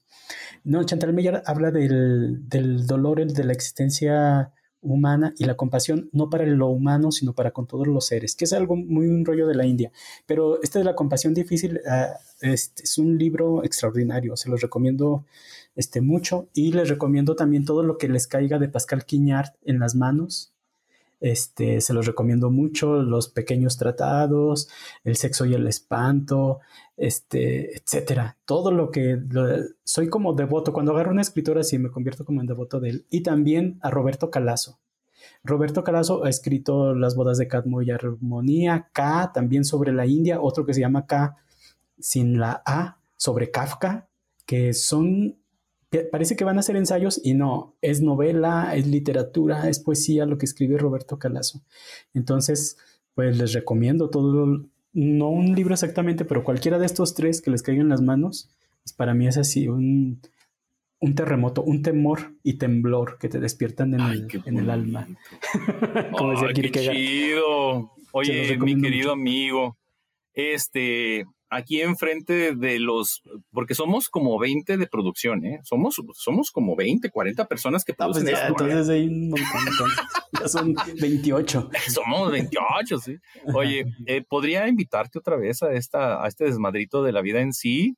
[0.65, 6.31] No, Chantal Meyer habla del, del dolor, de la existencia humana y la compasión no
[6.31, 9.47] para lo humano, sino para con todos los seres, que es algo muy un rollo
[9.47, 9.93] de la India.
[10.27, 15.27] Pero este de la compasión difícil ah, este es un libro extraordinario, se los recomiendo
[15.77, 19.79] este, mucho y les recomiendo también todo lo que les caiga de Pascal Quiñard en
[19.79, 20.53] las manos.
[21.21, 24.69] Este, se los recomiendo mucho, los pequeños tratados,
[25.05, 26.61] el sexo y el espanto,
[26.97, 28.39] este, etcétera.
[28.45, 29.19] Todo lo que
[29.85, 30.73] soy como devoto.
[30.73, 33.07] Cuando agarro una escritora así me convierto como en devoto de él.
[33.11, 34.81] Y también a Roberto Calazo.
[35.45, 40.41] Roberto Calazo ha escrito Las bodas de Cadmo y Armonía, K, también sobre la India,
[40.41, 41.37] otro que se llama K
[41.99, 44.09] sin la A, sobre Kafka,
[44.47, 45.40] que son
[46.11, 50.39] parece que van a ser ensayos y no, es novela, es literatura, es poesía lo
[50.39, 51.63] que escribe Roberto Calazo.
[52.15, 52.77] Entonces,
[53.15, 57.63] pues les recomiendo todo, no un libro exactamente, pero cualquiera de estos tres que les
[57.63, 58.51] caigan en las manos,
[58.85, 60.21] pues para mí es así, un,
[61.01, 65.09] un terremoto, un temor y temblor que te despiertan en, el, en el, alma.
[66.17, 67.93] Como qué chido.
[68.13, 69.77] Oye, mi querido amigo,
[70.35, 73.23] este, aquí enfrente de los,
[73.53, 75.61] porque somos como 20 de producción, ¿eh?
[75.65, 79.91] Somos, somos como 20, 40 personas que producen pues Entonces hay un montón,
[80.41, 81.71] ya son 28.
[81.93, 83.17] somos 28, sí.
[83.53, 87.53] Oye, eh, ¿podría invitarte otra vez a, esta, a este desmadrito de la vida en
[87.53, 87.97] sí?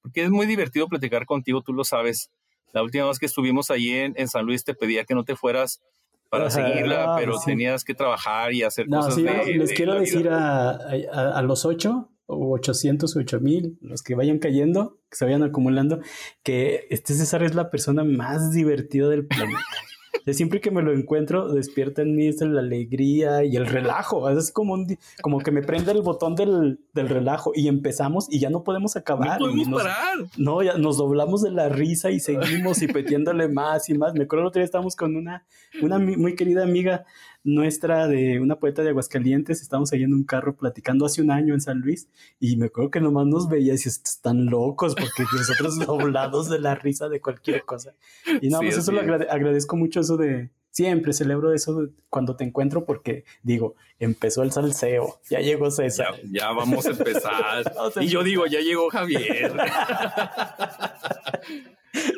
[0.00, 2.30] Porque es muy divertido platicar contigo, tú lo sabes.
[2.72, 5.36] La última vez que estuvimos ahí en, en San Luis te pedía que no te
[5.36, 5.82] fueras
[6.30, 9.14] para seguirla, pero tenías que trabajar y hacer cosas.
[9.14, 14.14] Sí, les quiero decir a, a, a, los ocho o 800 o 8000, los que
[14.14, 16.00] vayan cayendo, que se vayan acumulando,
[16.42, 19.58] que este César es la persona más divertida del planeta.
[20.24, 24.30] De siempre que me lo encuentro, despierta en mí la alegría y el relajo.
[24.30, 24.74] Es como,
[25.20, 28.96] como que me prende el botón del, del, relajo y empezamos y ya no podemos
[28.96, 29.38] acabar.
[29.38, 30.16] No podemos parar.
[30.38, 34.14] No, ya nos doblamos de la risa y seguimos y petiéndole más y más.
[34.14, 35.44] Me acuerdo que otro día estábamos con una,
[35.82, 37.04] una muy querida amiga
[37.44, 41.54] nuestra de una poeta de Aguascalientes, estábamos ahí en un carro platicando hace un año
[41.54, 42.08] en San Luis
[42.40, 46.58] y me acuerdo que nomás nos veía y decía, están locos porque nosotros doblados de
[46.58, 47.94] la risa de cualquier cosa.
[48.40, 52.84] Y no, pues eso lo agradezco mucho eso de, siempre celebro eso cuando te encuentro
[52.84, 56.16] porque digo, empezó el salseo, ya llegó César.
[56.30, 57.72] Ya, vamos a empezar.
[58.00, 59.52] y yo digo, ya llegó Javier.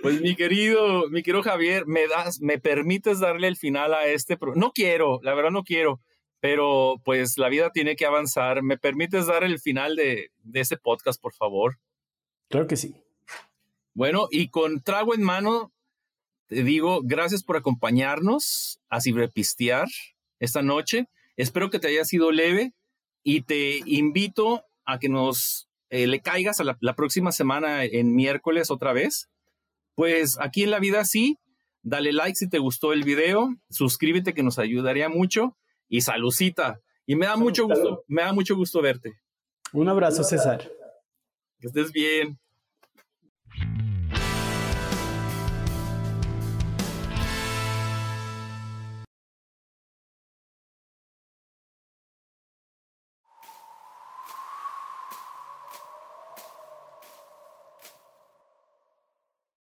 [0.02, 4.38] Pues mi querido, mi querido Javier, me das, me permites darle el final a este,
[4.54, 6.00] no quiero, la verdad no quiero,
[6.40, 8.62] pero pues la vida tiene que avanzar.
[8.62, 11.78] ¿Me permites dar el final de, de ese podcast, por favor?
[12.48, 12.94] Claro que sí.
[13.94, 15.72] Bueno, y con trago en mano,
[16.46, 19.88] te digo, gracias por acompañarnos a Ciberpistear
[20.38, 21.08] esta noche.
[21.36, 22.72] Espero que te haya sido leve
[23.22, 28.14] y te invito a que nos eh, le caigas a la, la próxima semana en
[28.14, 29.28] miércoles otra vez
[29.96, 31.38] pues aquí en la vida sí,
[31.82, 35.56] dale like si te gustó el video, suscríbete que nos ayudaría mucho
[35.88, 36.80] y salucita.
[37.06, 39.14] Y me da mucho gusto, me da mucho gusto verte.
[39.72, 40.70] Un abrazo, César.
[41.58, 42.38] Que estés bien.